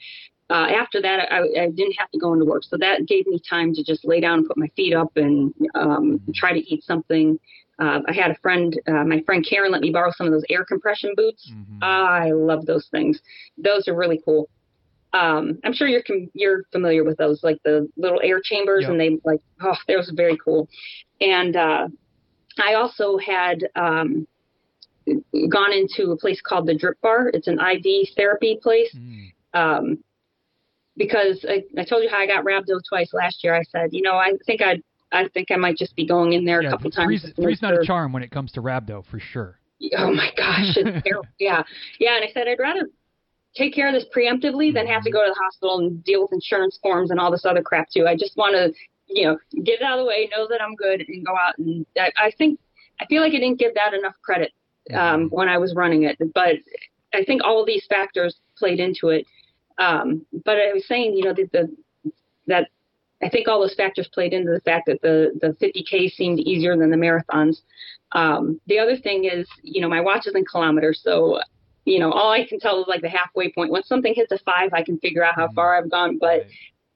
[0.50, 3.40] uh, after that, I, I didn't have to go into work, so that gave me
[3.48, 6.82] time to just lay down, and put my feet up, and um, try to eat
[6.84, 7.38] something.
[7.78, 10.42] Uh, I had a friend, uh, my friend Karen, let me borrow some of those
[10.50, 11.52] air compression boots.
[11.52, 11.82] Mhm.
[11.82, 13.20] I love those things.
[13.56, 14.48] Those are really cool.
[15.12, 18.90] Um, I'm sure you're com- you're familiar with those, like the little air chambers, Yep.
[18.90, 20.68] and they like oh, those are very cool.
[21.20, 21.88] And uh,
[22.58, 24.26] I also had um,
[25.50, 27.30] gone into a place called the Drip Bar.
[27.32, 28.94] It's an IV therapy place.
[28.96, 29.32] Mm.
[29.54, 29.98] Um,
[30.96, 33.54] because I, I told you how I got rhabdo twice last year.
[33.54, 34.82] I said, you know, I think I
[35.12, 37.06] I think I might just be going in there Yeah, a couple times.
[37.06, 39.58] three's, make three's not a charm when it comes to rhabdo for sure.
[39.96, 41.26] oh my gosh, it's terrible.
[41.38, 41.62] Yeah,
[42.00, 42.16] yeah.
[42.16, 42.90] And I said I'd rather
[43.58, 46.32] take care of this preemptively than have to go to the hospital and deal with
[46.32, 48.06] insurance forms and all this other crap too.
[48.06, 48.72] I just want to,
[49.12, 51.58] you know, get it out of the way, know that I'm good, and go out.
[51.58, 52.60] And I, I think
[53.00, 54.52] I feel like I didn't give that enough credit
[54.94, 56.56] um, when I was running it, but
[57.12, 59.26] I think all of these factors played into it.
[59.78, 61.76] Um, but I was saying, you know, that the
[62.46, 62.68] that
[63.22, 66.76] I think all those factors played into the fact that the the 50k seemed easier
[66.76, 67.58] than the marathons.
[68.12, 71.40] Um, the other thing is, you know, my watch is in kilometers, so
[71.84, 73.70] you know, all I can tell is like the halfway point.
[73.70, 76.18] Once something hits a five, I can figure out how far I've gone.
[76.18, 76.46] But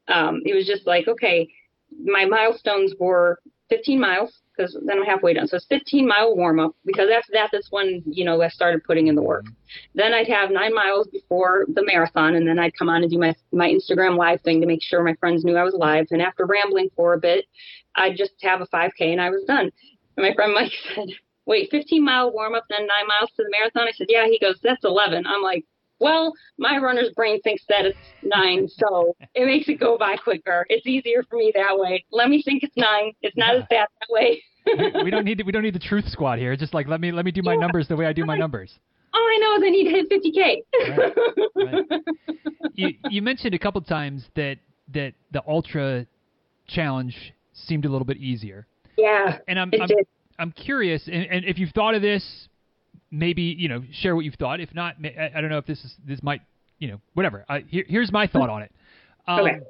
[0.08, 1.48] um, it was just like, okay,
[2.04, 5.48] my milestones were 15 miles because then I'm halfway done.
[5.48, 8.84] So it's 15 mile warm up because after that, that's when you know I started
[8.84, 9.46] putting in the work.
[9.94, 13.18] Then I'd have nine miles before the marathon, and then I'd come on and do
[13.18, 16.06] my my Instagram live thing to make sure my friends knew I was live.
[16.10, 17.46] And after rambling for a bit,
[17.94, 19.70] I'd just have a 5K and I was done.
[20.16, 21.08] And my friend Mike said,
[21.46, 24.38] "Wait, 15 mile warm up, then nine miles to the marathon?" I said, "Yeah." He
[24.38, 25.64] goes, "That's 11." I'm like,
[26.00, 30.66] Well, my runner's brain thinks that it's nine, so it makes it go by quicker.
[30.68, 32.04] It's easier for me that way.
[32.10, 33.12] Let me think it's nine.
[33.22, 34.42] It's not as bad that way.
[34.66, 36.56] we, we, don't need to, we don't need the truth squad here.
[36.56, 37.60] Just like let me let me do my yeah.
[37.60, 38.78] numbers the way I do my numbers.
[39.14, 41.56] All I know is I need to hit 50k.
[41.56, 41.82] right.
[41.90, 42.00] Right.
[42.74, 44.56] You you mentioned a couple times that
[44.94, 46.06] that the ultra
[46.66, 48.66] challenge seemed a little bit easier.
[48.96, 49.88] Yeah, and I'm I'm,
[50.38, 52.48] I'm, curious, and, and if you've thought of this,
[53.10, 54.60] maybe you know share what you've thought.
[54.60, 56.42] If not, I, I don't know if this is this might
[56.78, 57.44] you know whatever.
[57.48, 58.72] I, here, here's my thought on it.
[59.26, 59.60] Um, okay.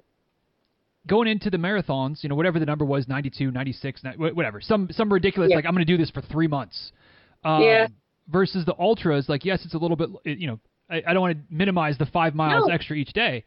[1.06, 5.12] Going into the marathons, you know, whatever the number was, 92, 96, whatever, some some
[5.12, 5.56] ridiculous, yeah.
[5.56, 6.92] like I'm going to do this for three months.
[7.44, 7.88] Um, yeah.
[8.28, 11.36] Versus the ultras, like yes, it's a little bit, you know, I, I don't want
[11.36, 12.72] to minimize the five miles no.
[12.72, 13.44] extra each day,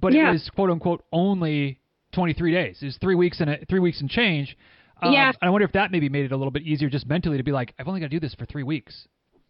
[0.00, 0.30] but yeah.
[0.30, 1.78] it was quote unquote only
[2.12, 2.78] 23 days.
[2.82, 4.56] It was three weeks and a, three weeks and change.
[5.02, 5.32] Um, yeah.
[5.42, 7.52] I wonder if that maybe made it a little bit easier just mentally to be
[7.52, 9.06] like, I've only got to do this for three weeks.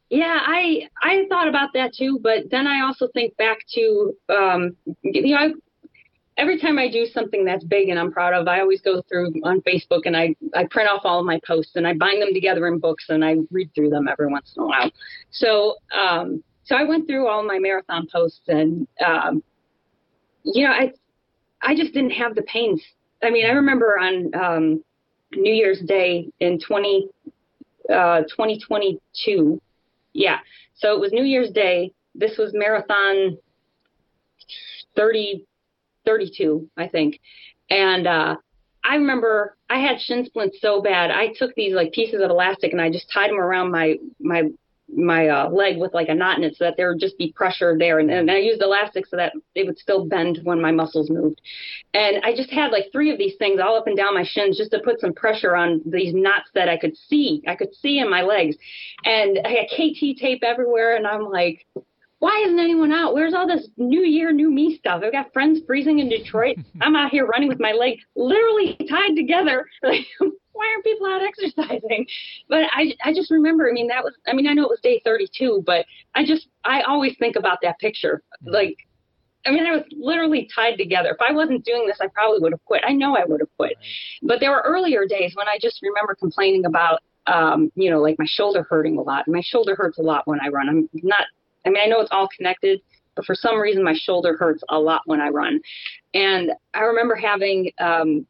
[0.08, 4.76] Yeah, I I thought about that too, but then I also think back to um,
[5.02, 5.50] you know I,
[6.36, 9.32] every time I do something that's big and I'm proud of, I always go through
[9.42, 12.32] on Facebook and I I print off all of my posts and I bind them
[12.32, 14.92] together in books and I read through them every once in a while.
[15.30, 19.42] So um, so I went through all my marathon posts and um,
[20.44, 20.92] you know I
[21.62, 22.80] I just didn't have the pains.
[23.24, 24.84] I mean, I remember on um,
[25.32, 27.08] New Year's Day in 20
[27.92, 29.60] uh, 2022
[30.16, 30.38] yeah.
[30.74, 31.92] So it was New Year's Day.
[32.14, 33.36] This was marathon
[34.96, 35.44] 30,
[36.06, 37.20] 32, I think.
[37.68, 38.36] And, uh,
[38.88, 41.10] I remember I had shin splints so bad.
[41.10, 44.44] I took these like pieces of elastic and I just tied them around my, my
[44.88, 47.32] my uh, leg with like a knot in it so that there would just be
[47.32, 47.98] pressure there.
[47.98, 51.40] And, and I used elastic so that it would still bend when my muscles moved.
[51.94, 54.56] And I just had like three of these things all up and down my shins
[54.56, 57.42] just to put some pressure on these knots that I could see.
[57.46, 58.56] I could see in my legs.
[59.04, 60.96] And I had KT tape everywhere.
[60.96, 61.66] And I'm like,
[62.18, 63.14] why isn't anyone out?
[63.14, 65.02] Where's all this new year, new me stuff?
[65.04, 66.56] I've got friends freezing in Detroit.
[66.80, 69.66] I'm out here running with my leg literally tied together.
[69.82, 72.06] why aren't people out exercising?
[72.48, 74.80] But I, I just remember, I mean, that was, I mean, I know it was
[74.82, 78.22] day 32, but I just, I always think about that picture.
[78.44, 78.76] Like,
[79.44, 81.10] I mean, I was literally tied together.
[81.10, 82.82] If I wasn't doing this, I probably would have quit.
[82.86, 83.76] I know I would have quit.
[84.22, 88.18] But there were earlier days when I just remember complaining about, um, you know, like
[88.18, 89.28] my shoulder hurting a lot.
[89.28, 90.68] My shoulder hurts a lot when I run.
[90.68, 91.26] I'm not,
[91.66, 92.80] I mean, I know it's all connected,
[93.16, 95.60] but for some reason my shoulder hurts a lot when I run.
[96.14, 98.26] And I remember having, um,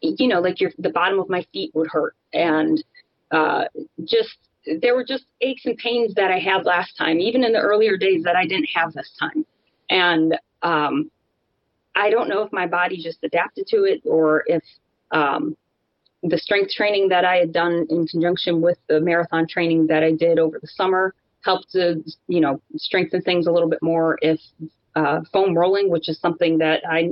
[0.00, 2.82] you know, like your the bottom of my feet would hurt, and
[3.30, 3.64] uh,
[4.04, 4.36] just
[4.80, 7.96] there were just aches and pains that I had last time, even in the earlier
[7.96, 9.44] days that I didn't have this time,
[9.90, 11.10] and um,
[11.94, 14.62] I don't know if my body just adapted to it or if
[15.10, 15.56] um,
[16.22, 20.12] the strength training that I had done in conjunction with the marathon training that I
[20.12, 21.14] did over the summer
[21.44, 24.18] helped to, you know, strengthen things a little bit more.
[24.22, 24.40] If
[24.96, 27.10] uh, foam rolling, which is something that I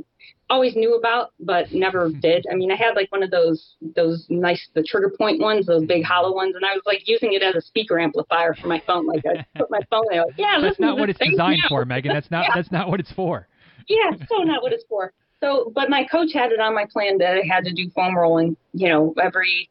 [0.51, 2.21] always knew about but never hmm.
[2.21, 2.47] did.
[2.51, 5.85] I mean, I had like one of those those nice the trigger point ones, those
[5.85, 8.83] big hollow ones, and I was like using it as a speaker amplifier for my
[8.87, 9.07] phone.
[9.07, 11.69] Like I put my phone there, like, yeah, that's not what it's designed now.
[11.69, 12.13] for, Megan.
[12.13, 12.53] That's not yeah.
[12.55, 13.49] that's not what it's for.
[13.89, 15.13] Yeah, so not what it's for.
[15.41, 18.17] So, but my coach had it on my plan that I had to do foam
[18.17, 19.71] rolling, you know, every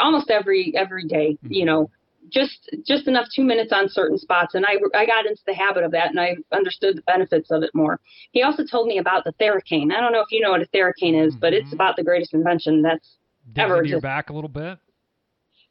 [0.00, 1.90] almost every every day, you know,
[2.30, 5.84] just just enough two minutes on certain spots and I, I got into the habit
[5.84, 8.00] of that and I understood the benefits of it more.
[8.32, 9.92] He also told me about the Theracane.
[9.92, 11.40] I don't know if you know what a Theracane is, mm-hmm.
[11.40, 11.74] but it's mm-hmm.
[11.74, 13.16] about the greatest invention that's
[13.56, 14.78] ever into your back a little bit.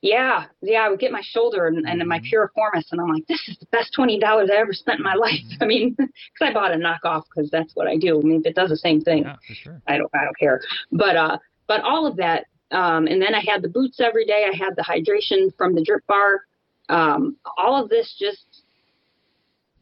[0.02, 2.36] Yeah, yeah, I would get my shoulder and, and my mm-hmm.
[2.36, 5.16] piriformis, and I'm like, this is the best twenty dollars I ever spent in my
[5.16, 5.32] life.
[5.34, 5.58] Mm-hmm.
[5.64, 8.20] I mean, because I bought a knockoff because that's what I do.
[8.20, 9.82] I mean, if it does the same thing, yeah, sure.
[9.88, 10.62] I don't, I don't care.
[10.92, 11.38] But uh,
[11.68, 14.46] but all of that, um, and then I had the boots every day.
[14.52, 16.42] I had the hydration from the drip bar
[16.90, 18.64] um, all of this just,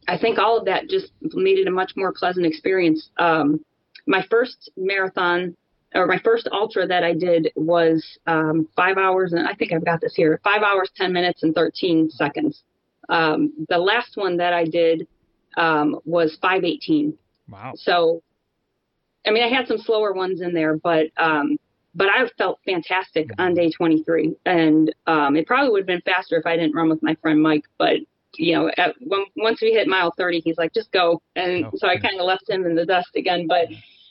[0.08, 3.10] I think all of that just made it a much more pleasant experience.
[3.18, 3.64] Um,
[4.06, 5.56] my first marathon
[5.96, 9.86] or my first ultra that I did was um, five hours, and I think I've
[9.86, 12.64] got this here five hours, 10 minutes, and 13 seconds.
[13.10, 15.08] Um, the last one that I did
[15.56, 17.16] um, was 518.
[17.48, 17.74] Wow.
[17.76, 18.24] So,
[19.28, 21.58] I mean, I had some slower ones in there, but um,
[21.96, 24.36] but I felt fantastic on day 23.
[24.46, 27.42] And um, it probably would have been faster if I didn't run with my friend
[27.42, 27.66] Mike.
[27.78, 27.98] But,
[28.36, 31.22] you know, at, when, once we hit mile 30, he's like, just go.
[31.36, 33.46] And so I kind of left him in the dust again.
[33.48, 33.68] But,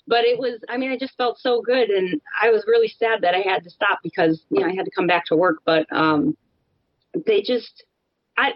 [0.06, 1.90] but it was, I mean, I just felt so good.
[1.90, 4.84] And I was really sad that I had to stop because, you know, I had
[4.84, 5.58] to come back to work.
[5.64, 6.36] But um,
[7.26, 7.84] they just,
[8.36, 8.52] I,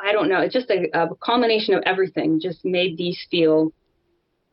[0.00, 0.40] I don't know.
[0.40, 3.72] It's just a, a culmination of everything just made these feel,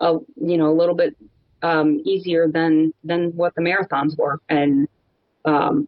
[0.02, 1.16] a, you know, a little bit
[1.64, 4.88] um, easier than than what the marathons were, and
[5.46, 5.88] um,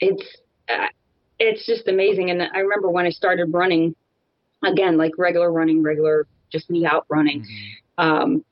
[0.00, 0.24] it's
[0.68, 0.86] uh,
[1.38, 2.30] it's just amazing.
[2.30, 3.94] And I remember when I started running
[4.64, 7.40] again, like regular running, regular just me out running.
[7.42, 8.04] Mm-hmm.
[8.04, 8.44] Um,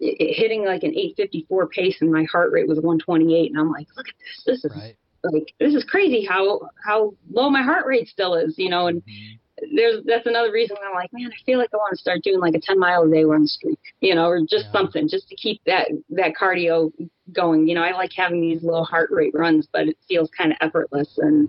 [0.00, 3.70] it, it hitting like an 854 pace and my heart rate was 128 and I'm
[3.70, 4.44] like, look at this.
[4.44, 4.96] This is Right.
[5.24, 9.02] like this is crazy how how low my heart rate still is, you know, and
[9.04, 9.38] Mhm.
[9.74, 12.40] There's that's another reason I'm like, man, I feel like I want to start doing
[12.40, 14.72] like a 10 mile a day run streak, you know, or just Yeah.
[14.72, 16.92] something just to keep that that cardio
[17.32, 17.66] going.
[17.68, 20.58] You know, I like having these low heart rate runs, but it feels kind of
[20.60, 21.48] effortless and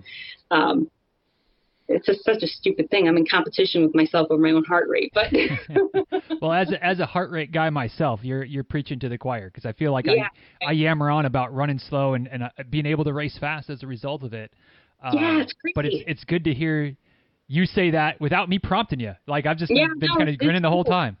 [0.50, 0.90] um
[1.88, 3.06] it's just such a stupid thing.
[3.06, 5.28] I'm in competition with myself over my own heart rate, but
[6.40, 9.50] well, as a, as a heart rate guy myself, you're you're preaching to the choir
[9.50, 10.26] because I feel like Yeah.
[10.62, 13.70] I I yammer on about running slow and and uh, being able to race fast
[13.70, 14.52] as a result of it.
[15.02, 15.72] Uh, Yeah, it's crazy.
[15.74, 16.96] But it's it's good to hear
[17.48, 19.14] you say that without me prompting you.
[19.26, 21.16] Like I've just Yeah, been, been no, kind of grinning the whole time.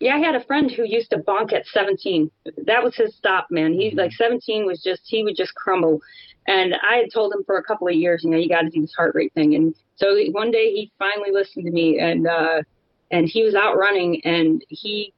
[0.00, 2.30] Yeah, I had a friend who used to bonk at 17.
[2.66, 3.72] That was his stop, man.
[3.72, 6.00] He like 17 was just he would just crumble.
[6.46, 8.70] And I had told him for a couple of years, you know, you got to
[8.70, 9.54] do this heart rate thing.
[9.54, 12.62] And so one day he finally listened to me, and uh,
[13.10, 15.12] and he was out running, and he,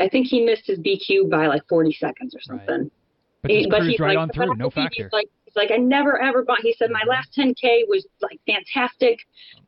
[0.00, 2.66] I think he missed his BQ by like 40 seconds or Right.
[2.66, 2.90] something.
[3.42, 5.10] But He- cruised he's right like, on through, no factor.
[5.12, 6.60] Like, he's like, I never ever bought.
[6.60, 9.18] He said my last 10k was like fantastic.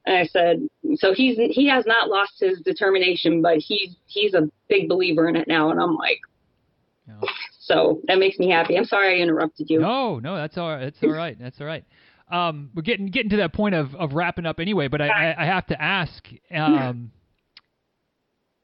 [0.07, 0.67] And I said,
[0.97, 5.37] so he's he has not lost his determination, but he's he's a big believer in
[5.37, 5.71] it now.
[5.71, 6.21] And I'm like,
[7.07, 7.21] know.
[7.61, 8.77] so that makes me happy.
[8.77, 9.81] I'm sorry I interrupted you.
[9.81, 10.79] No, no, that's all.
[10.79, 11.37] That's all right.
[11.39, 11.85] That's all right.
[12.31, 15.43] Um, we're getting getting to that point of, of wrapping up anyway, but I, I,
[15.43, 16.27] I have to ask.
[16.53, 17.13] Um,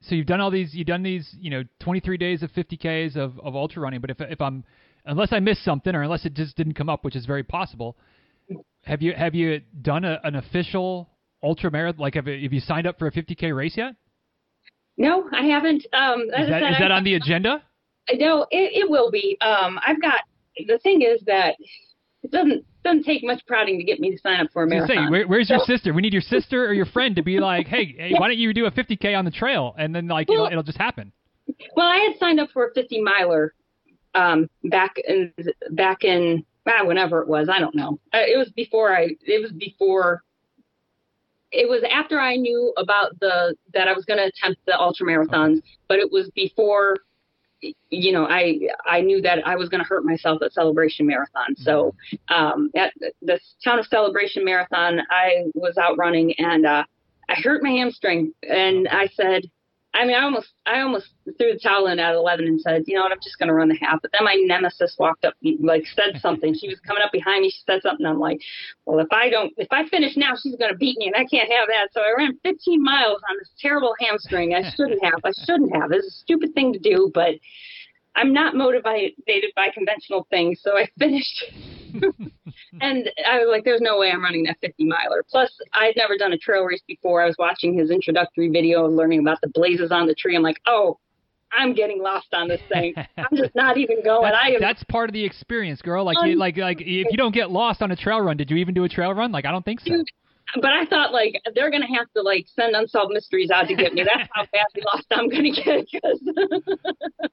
[0.02, 0.74] so you've done all these.
[0.74, 1.36] You've done these.
[1.38, 4.00] You know, 23 days of 50ks of, of ultra running.
[4.00, 4.64] But if if I'm
[5.04, 7.96] unless I missed something or unless it just didn't come up, which is very possible,
[8.84, 11.10] have you have you done a, an official
[11.42, 12.00] ultra marathon?
[12.00, 13.94] Like have you, have you signed up for a 50k race yet?
[14.96, 15.86] No, I haven't.
[15.92, 17.62] Um, Is that said, is that I- on the agenda?
[18.14, 19.38] No, it, it will be.
[19.40, 20.20] Um, I've got
[20.66, 21.54] the thing is that
[22.22, 24.96] it doesn't doesn't take much prodding to get me to sign up for a marathon.
[25.06, 25.92] say, where, where's your sister?
[25.92, 28.52] We need your sister or your friend to be like, hey, hey, why don't you
[28.52, 31.12] do a 50k on the trail, and then like it'll, it'll just happen.
[31.76, 33.54] Well, I had signed up for a 50 miler
[34.14, 35.32] um, back in
[35.70, 37.48] back in ah, whenever it was.
[37.48, 37.98] I don't know.
[38.12, 39.16] Uh, It was before I.
[39.22, 40.22] It was before.
[41.52, 45.06] It was after I knew about the that I was going to attempt the ultra
[45.06, 46.98] marathons, but it was before.
[47.90, 51.54] You know, I I knew that I was going to hurt myself at Celebration Marathon.
[51.56, 51.94] So
[52.30, 56.84] um, at the town of Celebration Marathon, I was out running and uh,
[57.28, 59.42] I hurt my hamstring, and I said,
[59.92, 62.94] I mean, I almost, I almost threw the towel in at 11 and said, you
[62.94, 64.00] know what, I'm just going to run the half.
[64.00, 66.54] But then my nemesis walked up, like said something.
[66.54, 67.50] she was coming up behind me.
[67.50, 68.06] She said something.
[68.06, 68.40] I'm like,
[68.86, 71.24] well, if I don't, if I finish now, she's going to beat me, and I
[71.24, 71.88] can't have that.
[71.92, 74.54] So I ran 15 miles on this terrible hamstring.
[74.54, 75.20] I shouldn't have.
[75.24, 75.90] I shouldn't have.
[75.90, 77.34] It's a stupid thing to do, but
[78.14, 80.60] I'm not motivated by conventional things.
[80.62, 81.44] So I finished.
[82.80, 85.24] and I was like, there's no way I'm running that 50 miler.
[85.28, 87.22] Plus, I'd never done a trail race before.
[87.22, 90.36] I was watching his introductory video and learning about the blazes on the tree.
[90.36, 90.98] I'm like, oh,
[91.52, 92.94] I'm getting lost on this thing.
[93.16, 94.30] I'm just not even going.
[94.30, 94.60] That's, I am.
[94.60, 96.04] that's part of the experience, girl.
[96.04, 98.56] Like, you, like, like if you don't get lost on a trail run, did you
[98.58, 99.32] even do a trail run?
[99.32, 99.90] Like, I don't think so.
[99.90, 100.06] Dude,
[100.56, 103.94] but I thought like they're gonna have to like send unsolved mysteries out to get
[103.94, 104.02] me.
[104.04, 105.86] That's how badly lost I'm gonna get.
[106.02, 106.20] 'cause-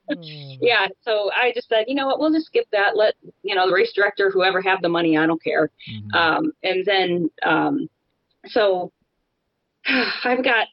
[0.62, 2.96] yeah, so I just said, you know what, we'll just skip that.
[2.96, 5.70] Let you know the race director, whoever have the money, I don't care.
[5.90, 6.16] Mhm.
[6.16, 7.90] Um, and then, um,
[8.48, 8.92] so
[10.24, 10.68] I've got,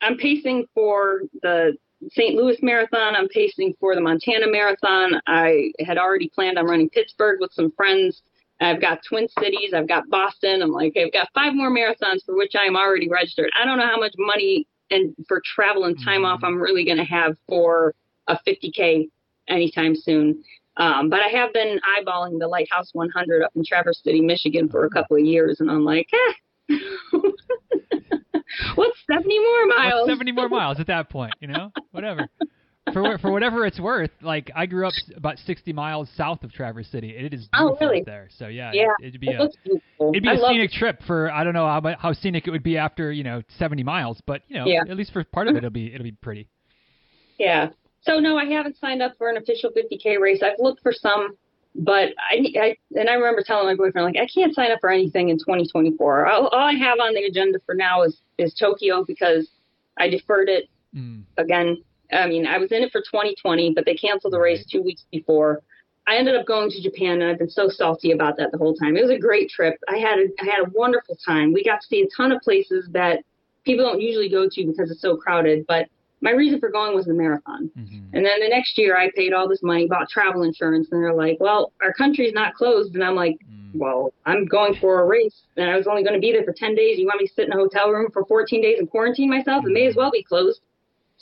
[0.00, 1.76] I'm pacing for the
[2.10, 2.34] St.
[2.34, 3.14] Louis Marathon.
[3.14, 5.20] I'm pacing for the Montana Marathon.
[5.28, 8.22] I had already planned on running Pittsburgh with some friends.
[8.60, 9.72] I've got Twin Cities.
[9.74, 10.62] I've got Boston.
[10.62, 13.50] I'm like, I've got five more marathons for which I am already registered.
[13.60, 16.98] I don't know how much money and for travel and time off I'm really going
[16.98, 17.94] to have for
[18.28, 19.08] a 50K
[19.48, 20.42] anytime soon.
[20.76, 24.84] Um, but I have been eyeballing the Lighthouse 100 up in Traverse City, Michigan for
[24.84, 26.32] a couple of years, and I'm like, eh.
[28.74, 30.06] what's 70 more miles?
[30.06, 31.72] What's 70 more miles at that point, you know?
[31.90, 32.28] Whatever.
[32.92, 36.88] For for whatever it's worth, like I grew up about 60 miles south of Traverse
[36.88, 37.10] City.
[37.10, 38.00] It is Oh, beautiful really?
[38.00, 38.28] up there.
[38.36, 41.30] So yeah, Yeah, it, would be It a it'd be I a scenic trip for
[41.30, 44.42] I don't know how how scenic it would be after you know 70 miles, but
[44.48, 44.80] you know Yeah.
[44.88, 46.48] at least for part of it it'll be it'll be pretty.
[47.38, 47.68] Yeah.
[48.00, 50.42] So no, I haven't signed up for an official 50k race.
[50.42, 51.36] I've looked for some,
[51.76, 54.90] but I, I and I remember telling my boyfriend like I can't sign up for
[54.90, 56.26] anything in 2024.
[56.26, 59.48] All, all I have on the agenda for now is is Tokyo because
[59.98, 61.22] I deferred it Mm.
[61.38, 61.82] again.
[62.12, 65.04] I mean, I was in it for 2020, but they canceled the race two weeks
[65.10, 65.62] before.
[66.06, 68.74] I ended up going to Japan, and I've been so salty about that the whole
[68.74, 68.96] time.
[68.96, 69.78] It was a great trip.
[69.88, 71.52] I had a, I had a wonderful time.
[71.52, 73.20] We got to see a ton of places that
[73.64, 75.64] people don't usually go to because it's so crowded.
[75.68, 75.88] But
[76.20, 77.70] my reason for going was the marathon.
[77.76, 78.16] Mm-hmm.
[78.16, 81.14] And then the next year I paid all this money, bought travel insurance, and they're
[81.14, 82.94] like, well, our country's not closed.
[82.94, 83.70] And I'm like, mm.
[83.74, 86.52] well, I'm going for a race and I was only going to be there for
[86.52, 86.98] 10 days.
[86.98, 89.64] You want me to sit in a hotel room for 14 days and quarantine myself?
[89.66, 90.60] It may as well be closed.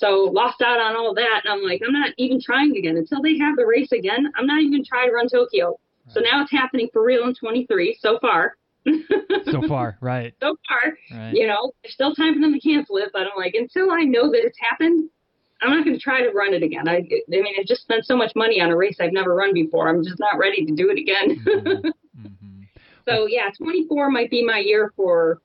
[0.01, 1.43] So lost out on all that.
[1.45, 4.33] And I'm like, I'm not even trying again until they have the race again.
[4.35, 5.69] I'm not even trying to run Tokyo.
[6.07, 6.15] Right.
[6.15, 8.57] So now it's happening for real in 23 so far.
[9.45, 10.35] so far, right.
[10.41, 11.35] So far, right.
[11.35, 14.05] you know, there's still time for them to cancel it, but I'm like, until I
[14.05, 15.11] know that it's happened,
[15.61, 16.89] I'm not going to try to run it again.
[16.89, 19.53] I, I mean, I've just spent so much money on a race I've never run
[19.53, 19.91] before.
[19.91, 21.45] I'm just not ready to do it again.
[21.45, 21.89] mm-hmm.
[22.21, 22.63] Mm-hmm.
[23.09, 25.41] So yeah, 24 might be my year for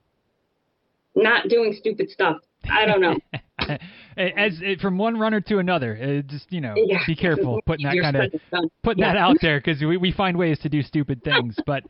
[1.14, 2.36] not doing stupid stuff.
[2.70, 3.16] I don't know.
[4.16, 6.98] As from one runner to another, just you know, yeah.
[7.06, 9.12] be careful putting that kind of putting yeah.
[9.12, 11.56] that out there because we, we find ways to do stupid things.
[11.66, 11.84] But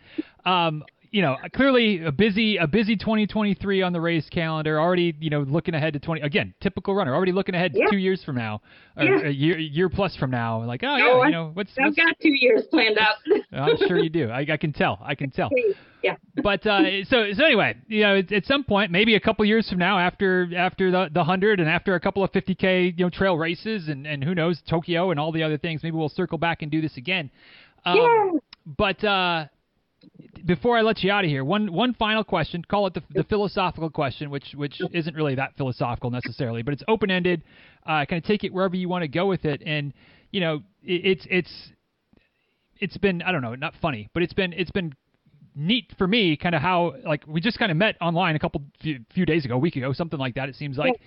[0.45, 4.81] um, you know, clearly a busy a busy 2023 on the race calendar.
[4.81, 7.15] Already, you know, looking ahead to 20 again, typical runner.
[7.15, 7.87] Already looking ahead yeah.
[7.91, 8.61] two years from now,
[8.97, 9.29] or yeah.
[9.29, 10.63] a year year plus from now.
[10.65, 13.17] Like, oh yeah, you know, what's I've what's, got two years planned out.
[13.53, 14.31] I'm sure you do.
[14.31, 14.99] I, I can tell.
[15.03, 15.51] I can tell.
[16.03, 16.17] Yeah.
[16.43, 19.69] But uh, so so anyway, you know, at, at some point, maybe a couple years
[19.69, 23.11] from now, after after the the hundred and after a couple of 50k you know
[23.11, 26.39] trail races and and who knows Tokyo and all the other things, maybe we'll circle
[26.39, 27.31] back and do this again.
[27.85, 28.31] Um, yeah.
[28.67, 29.47] But uh,
[30.45, 32.65] before I let you out of here, one one final question.
[32.69, 36.85] Call it the, the philosophical question, which which isn't really that philosophical necessarily, but it's
[36.89, 37.43] open ended.
[37.85, 39.93] Uh, kind of take it wherever you want to go with it, and
[40.31, 41.73] you know it, it's it's
[42.79, 44.95] it's been I don't know, not funny, but it's been it's been
[45.57, 48.63] neat for me, kind of how like we just kind of met online a couple
[48.83, 50.51] few, few, days ago, a week ago, something like that.
[50.51, 51.01] It seems like,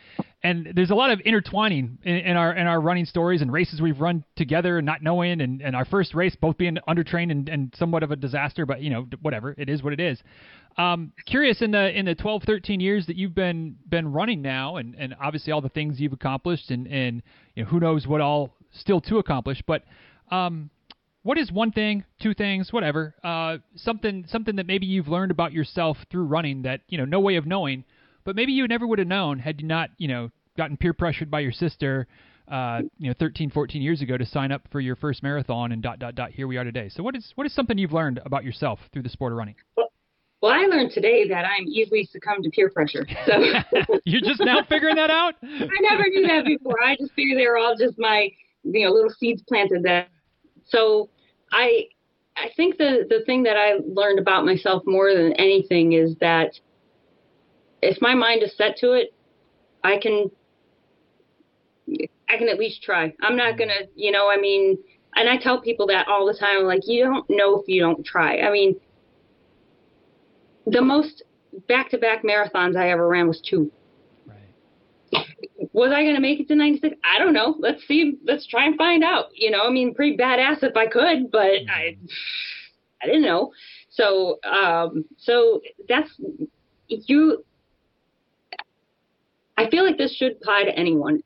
[0.43, 3.79] and there's a lot of intertwining in, in, our in our running stories and races
[3.79, 7.47] we've run together and not knowing, and, and our first race both being undertrained and,
[7.47, 10.19] and somewhat of a disaster, but you know whatever it is what it is.
[10.77, 14.77] Um, curious in the in the 12, 13 years that you've been been running now,
[14.77, 17.21] and, and obviously all the things you've accomplished, and and
[17.53, 19.83] you know who knows what all still to accomplish, but
[20.31, 20.69] um,
[21.23, 25.51] what is one thing, two things, whatever, uh, something something that maybe you've learned about
[25.51, 27.83] yourself through running that you know no way of knowing,
[28.23, 31.29] but maybe you never would have known had you not you know gotten peer pressured
[31.29, 32.07] by your sister,
[32.49, 35.81] uh, you know 13, 14 years ago to sign up for your first marathon and
[35.81, 36.31] dot dot dot.
[36.31, 36.89] Here we are today.
[36.89, 39.55] So what is what is something you've learned about yourself through the sport of running?
[40.41, 43.05] Well, I learned today that I'm easily succumb to peer pressure.
[43.25, 43.43] So
[44.05, 45.35] you're just now figuring that out.
[45.43, 46.81] I never knew that before.
[46.81, 48.29] I just figured they were all just my
[48.63, 50.07] you know little seeds planted that
[50.69, 51.09] so
[51.51, 51.87] I
[52.35, 56.51] I think the the thing that I learned about myself more than anything is that
[57.81, 59.13] if my mind is set to it,
[59.83, 60.29] I can
[62.29, 63.13] I can at least try.
[63.21, 64.77] I'm not gonna, you know, I mean,
[65.15, 66.63] and I tell people that all the time.
[66.63, 68.39] Like, you don't know if you don't try.
[68.39, 68.75] I mean,
[70.67, 71.23] the most
[71.67, 73.71] back-to-back marathons I ever ran was two
[75.73, 76.95] was I going to make it to 96?
[77.03, 77.55] I don't know.
[77.59, 78.17] Let's see.
[78.25, 79.25] Let's try and find out.
[79.33, 81.97] You know, I mean, pretty badass if I could, but I,
[83.01, 83.51] I didn't know.
[83.91, 86.09] So, um, so that's
[86.87, 87.43] you.
[89.57, 91.21] I feel like this should apply to anyone.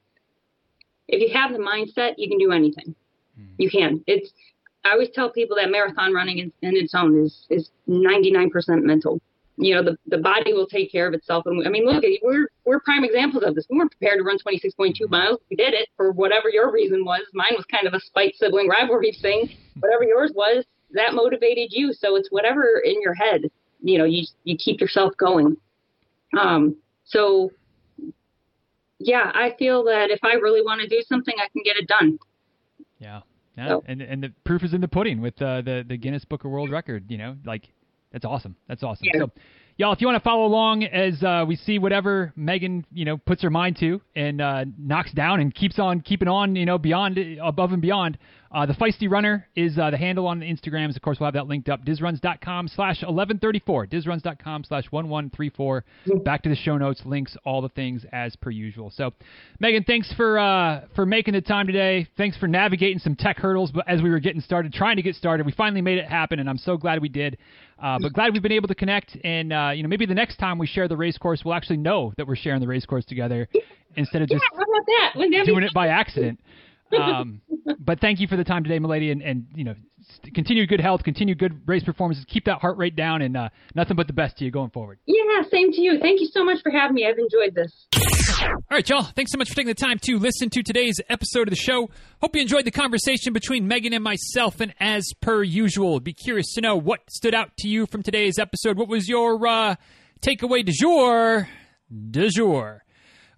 [1.07, 2.95] If you have the mindset, you can do anything.
[3.39, 3.47] Mm.
[3.57, 4.03] You can.
[4.07, 4.31] It's.
[4.85, 8.49] I always tell people that marathon running in, in its own is is 99%
[8.83, 9.21] mental
[9.66, 11.45] you know, the, the body will take care of itself.
[11.45, 13.66] And I mean, look, we're, we're prime examples of this.
[13.70, 15.39] We weren't prepared to run 26.2 miles.
[15.49, 17.22] We did it for whatever your reason was.
[17.34, 19.49] Mine was kind of a spite sibling rivalry thing.
[19.80, 21.93] Whatever yours was, that motivated you.
[21.93, 23.41] So it's whatever in your head,
[23.82, 25.57] you know, you, you keep yourself going.
[26.39, 27.51] Um, so
[28.99, 31.88] yeah, I feel that if I really want to do something, I can get it
[31.88, 32.20] done.
[32.99, 33.22] Yeah.
[33.57, 33.84] Yeah, so.
[33.86, 36.49] and and the proof is in the pudding with uh, the the Guinness Book of
[36.49, 37.05] World Record.
[37.09, 37.70] You know, like
[38.14, 38.55] that's awesome.
[38.68, 39.07] That's awesome.
[39.11, 39.22] Yeah.
[39.22, 39.32] So,
[39.78, 43.18] y'all, if you want to follow along as uh, we see whatever Megan, you know,
[43.18, 46.78] puts her mind to and uh, knocks down and keeps on keeping on, you know,
[46.78, 48.18] beyond, above and beyond,
[48.53, 50.95] uh, the Feisty Runner is uh, the handle on the Instagrams.
[50.95, 51.84] Of course, we'll have that linked up.
[51.84, 53.88] Dizruns.com slash 1134.
[53.88, 55.84] Dizruns.com slash 1134.
[56.24, 58.91] Back to the show notes, links, all the things as per usual.
[58.91, 59.14] So,
[59.59, 62.07] Megan, thanks for uh, for making the time today.
[62.16, 65.16] Thanks for navigating some tech hurdles but as we were getting started, trying to get
[65.16, 65.47] started.
[65.47, 67.39] We finally made it happen, and I'm so glad we did.
[67.84, 70.38] Uh, but glad we've been able to connect, and uh, you know maybe the next
[70.38, 73.03] time we share the race course, we'll actually know that we're sharing the race course
[73.03, 73.49] together
[73.97, 74.41] instead of just
[74.88, 76.39] yeah, doing it by accident.
[77.01, 77.41] Um,
[77.79, 79.75] but thank you for the time today, milady, and, and you know,
[80.33, 83.95] continue good health, continue good race performances, keep that heart rate down, and uh, nothing
[83.95, 84.99] but the best to you going forward.
[85.05, 85.99] Yeah, same to you.
[85.99, 87.07] Thank you so much for having me.
[87.07, 87.87] I've enjoyed this.
[88.41, 89.03] All right, y'all.
[89.03, 91.89] Thanks so much for taking the time to listen to today's episode of the show.
[92.21, 94.59] Hope you enjoyed the conversation between Megan and myself.
[94.59, 98.37] And as per usual, be curious to know what stood out to you from today's
[98.39, 98.77] episode.
[98.77, 99.75] What was your uh,
[100.21, 101.47] takeaway du jour?
[102.11, 102.83] Du jour.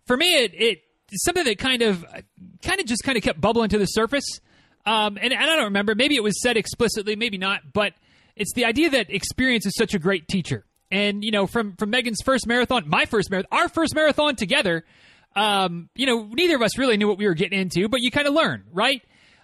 [0.05, 0.79] For me, it, it
[1.13, 2.05] something that kind of
[2.63, 4.39] kind of just kind of kept bubbling to the surface.
[4.85, 5.95] Um, and, and I don't remember.
[5.95, 7.61] Maybe it was said explicitly, maybe not.
[7.73, 7.93] But
[8.35, 10.65] it's the idea that experience is such a great teacher.
[10.91, 14.85] And you know, from from Megan's first marathon, my first marathon, our first marathon together,
[15.35, 18.11] um, you know, neither of us really knew what we were getting into, but you
[18.11, 19.01] kind of learn, right?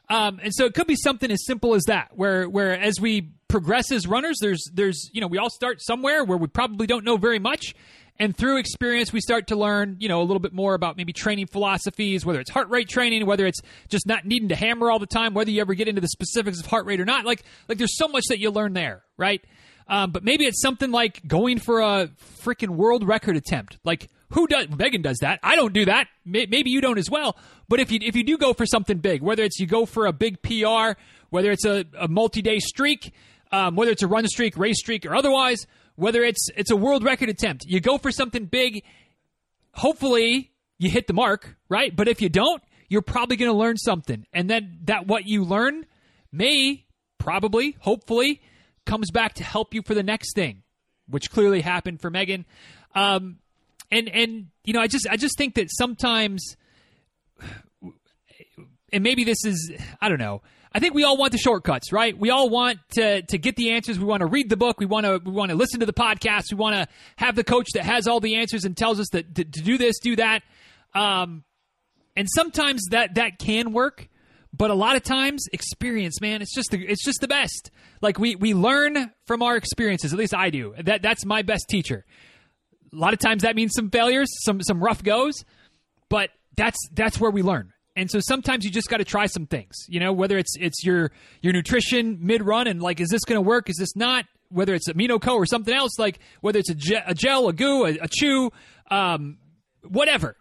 [0.09, 3.31] Um, and so it could be something as simple as that, where where as we
[3.47, 7.05] progress as runners, there's there's you know we all start somewhere where we probably don't
[7.05, 7.73] know very much,
[8.21, 11.11] and through experience we start to learn you know a little bit more about maybe
[11.11, 13.59] training philosophies, whether it's heart rate training, whether it's
[13.89, 16.59] just not needing to hammer all the time, whether you ever get into the specifics
[16.59, 17.25] of heart rate or not.
[17.25, 19.43] Like like there's so much that you learn there, right?
[19.87, 22.09] Um, but maybe it's something like going for a
[22.43, 24.69] freaking world record attempt, like who does?
[24.69, 25.39] Megan does that.
[25.43, 26.07] I don't do that.
[26.23, 27.35] Maybe you don't as well.
[27.67, 30.05] But if you if you do go for something big, whether it's you go for
[30.05, 30.99] a big PR,
[31.29, 33.13] whether it's a, a multi day streak,
[33.51, 35.65] um, whether it's a run streak, race streak, or otherwise,
[35.95, 38.83] whether it's it's a world record attempt, you go for something big.
[39.73, 41.95] Hopefully, you hit the mark, right?
[41.95, 45.43] But if you don't, you're probably going to learn something, and then that what you
[45.43, 45.85] learn
[46.31, 46.85] may
[47.17, 48.41] probably, hopefully,
[48.85, 50.63] comes back to help you for the next thing,
[51.07, 52.45] which clearly happened for Megan.
[52.95, 53.39] Um,
[53.91, 56.55] and and you know, I just I just think that sometimes,
[58.91, 59.71] and maybe this is
[60.01, 60.41] I don't know.
[60.73, 62.17] I think we all want the shortcuts, right?
[62.17, 63.99] We all want to to get the answers.
[63.99, 64.79] We want to read the book.
[64.79, 66.51] We want to we want to listen to the podcast.
[66.51, 69.35] We want to have the coach that has all the answers and tells us that
[69.35, 70.43] to, to do this, do that.
[70.93, 71.43] Um,
[72.15, 74.07] and sometimes that that can work,
[74.53, 77.71] but a lot of times experience, man, it's just the, it's just the best.
[78.01, 80.13] Like we we learn from our experiences.
[80.13, 80.73] At least I do.
[80.81, 82.05] That that's my best teacher
[82.93, 85.45] a lot of times that means some failures, some some rough goes,
[86.09, 87.73] but that's that's where we learn.
[87.95, 89.75] And so sometimes you just got to try some things.
[89.87, 91.11] You know, whether it's it's your
[91.41, 93.69] your nutrition mid run and like, is this going to work?
[93.69, 94.25] Is this not?
[94.49, 97.85] Whether it's AminoCo or something else, like whether it's a, ge- a gel, a goo,
[97.85, 98.51] a, a chew,
[98.89, 99.37] um,
[99.87, 100.35] whatever.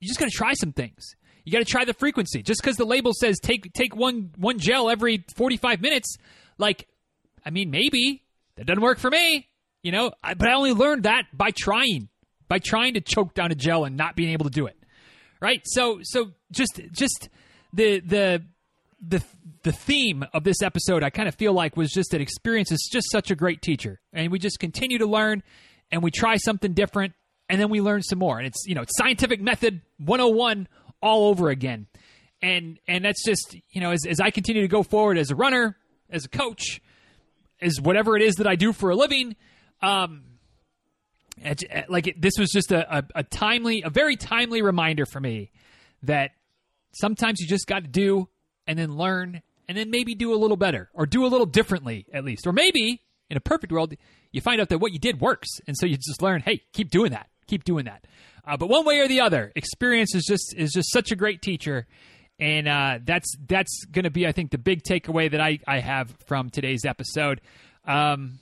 [0.00, 1.14] You just got to try some things.
[1.44, 2.42] You got to try the frequency.
[2.42, 6.16] Just because the label says take take one one gel every forty five minutes,
[6.58, 6.88] like,
[7.44, 8.22] I mean, maybe
[8.56, 9.48] that doesn't work for me.
[9.82, 12.08] You know, I, but I only learned that by trying,
[12.48, 14.76] by trying to choke down a gel and not being able to do it.
[15.40, 15.62] Right?
[15.64, 17.28] So so just just
[17.72, 18.42] the the
[19.06, 19.22] the
[19.62, 22.88] the theme of this episode I kind of feel like was just that experience is
[22.90, 24.00] just such a great teacher.
[24.12, 25.42] And we just continue to learn
[25.90, 27.12] and we try something different
[27.48, 28.38] and then we learn some more.
[28.38, 30.68] And it's, you know, it's scientific method 101
[31.00, 31.86] all over again.
[32.42, 35.34] And and that's just, you know, as as I continue to go forward as a
[35.34, 35.76] runner,
[36.10, 36.80] as a coach,
[37.60, 39.36] as whatever it is that I do for a living,
[39.80, 40.22] um,
[41.88, 45.50] like it, this was just a, a, a timely, a very timely reminder for me
[46.02, 46.32] that
[46.92, 48.28] sometimes you just got to do
[48.66, 52.06] and then learn and then maybe do a little better or do a little differently
[52.12, 52.46] at least.
[52.46, 53.94] Or maybe in a perfect world,
[54.32, 55.48] you find out that what you did works.
[55.66, 57.28] And so you just learn, hey, keep doing that.
[57.46, 58.06] Keep doing that.
[58.44, 61.42] Uh, but one way or the other, experience is just is just such a great
[61.42, 61.86] teacher.
[62.38, 65.80] And uh, that's that's going to be, I think, the big takeaway that I, I
[65.80, 67.40] have from today's episode.
[67.84, 68.38] Um,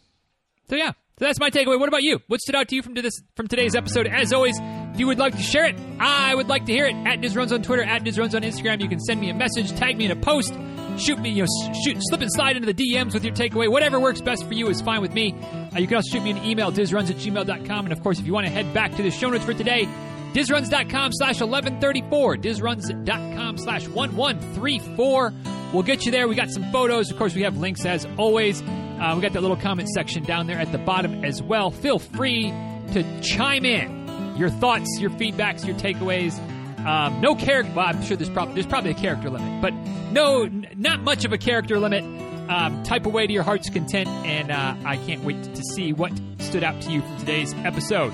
[0.68, 1.78] so yeah, so that's my takeaway.
[1.78, 2.18] What about you?
[2.26, 4.08] What stood out to you from this from today's episode?
[4.08, 6.94] As always, if you would like to share it, I would like to hear it.
[7.06, 8.80] At DizRuns on Twitter, at DizRuns on Instagram.
[8.80, 10.52] You can send me a message, tag me in a post,
[10.98, 13.70] shoot me, you know, shoot, slip and slide into the DMs with your takeaway.
[13.70, 15.32] Whatever works best for you is fine with me.
[15.72, 17.86] Uh, you can also shoot me an email, dizruns at gmail.com.
[17.86, 19.88] And of course, if you want to head back to the show notes for today,
[20.32, 25.32] dizruns.com slash 1134, dizruns.com slash 1134.
[25.72, 26.26] We'll get you there.
[26.26, 27.10] We got some photos.
[27.10, 28.62] Of course, we have links as always.
[29.04, 31.70] Uh, we got that little comment section down there at the bottom as well.
[31.70, 32.44] Feel free
[32.92, 36.38] to chime in your thoughts, your feedbacks, your takeaways.
[36.86, 37.70] Um, no character.
[37.74, 39.74] Well, I'm sure there's probably there's probably a character limit, but
[40.10, 42.02] no, n- not much of a character limit.
[42.48, 46.12] Um, type away to your heart's content, and uh, I can't wait to see what
[46.38, 48.12] stood out to you from today's episode.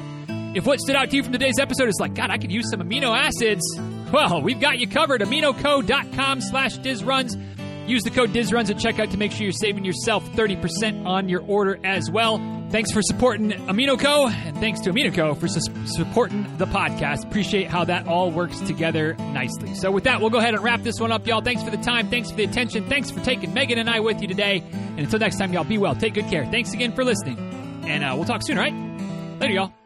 [0.56, 2.68] If what stood out to you from today's episode is like, God, I could use
[2.70, 3.62] some amino acids,
[4.12, 5.20] well, we've got you covered.
[5.20, 7.59] AminoCo.com slash DizRuns.
[7.90, 11.42] Use the code DizRuns at checkout to make sure you're saving yourself 30% on your
[11.42, 12.38] order as well.
[12.70, 17.26] Thanks for supporting AminoCo, and thanks to AminoCo for su- supporting the podcast.
[17.26, 19.74] Appreciate how that all works together nicely.
[19.74, 21.40] So, with that, we'll go ahead and wrap this one up, y'all.
[21.40, 22.08] Thanks for the time.
[22.10, 22.88] Thanks for the attention.
[22.88, 24.62] Thanks for taking Megan and I with you today.
[24.72, 25.96] And until next time, y'all, be well.
[25.96, 26.46] Take good care.
[26.46, 27.38] Thanks again for listening.
[27.88, 29.40] And uh, we'll talk soon, all right?
[29.40, 29.79] Later, y'all.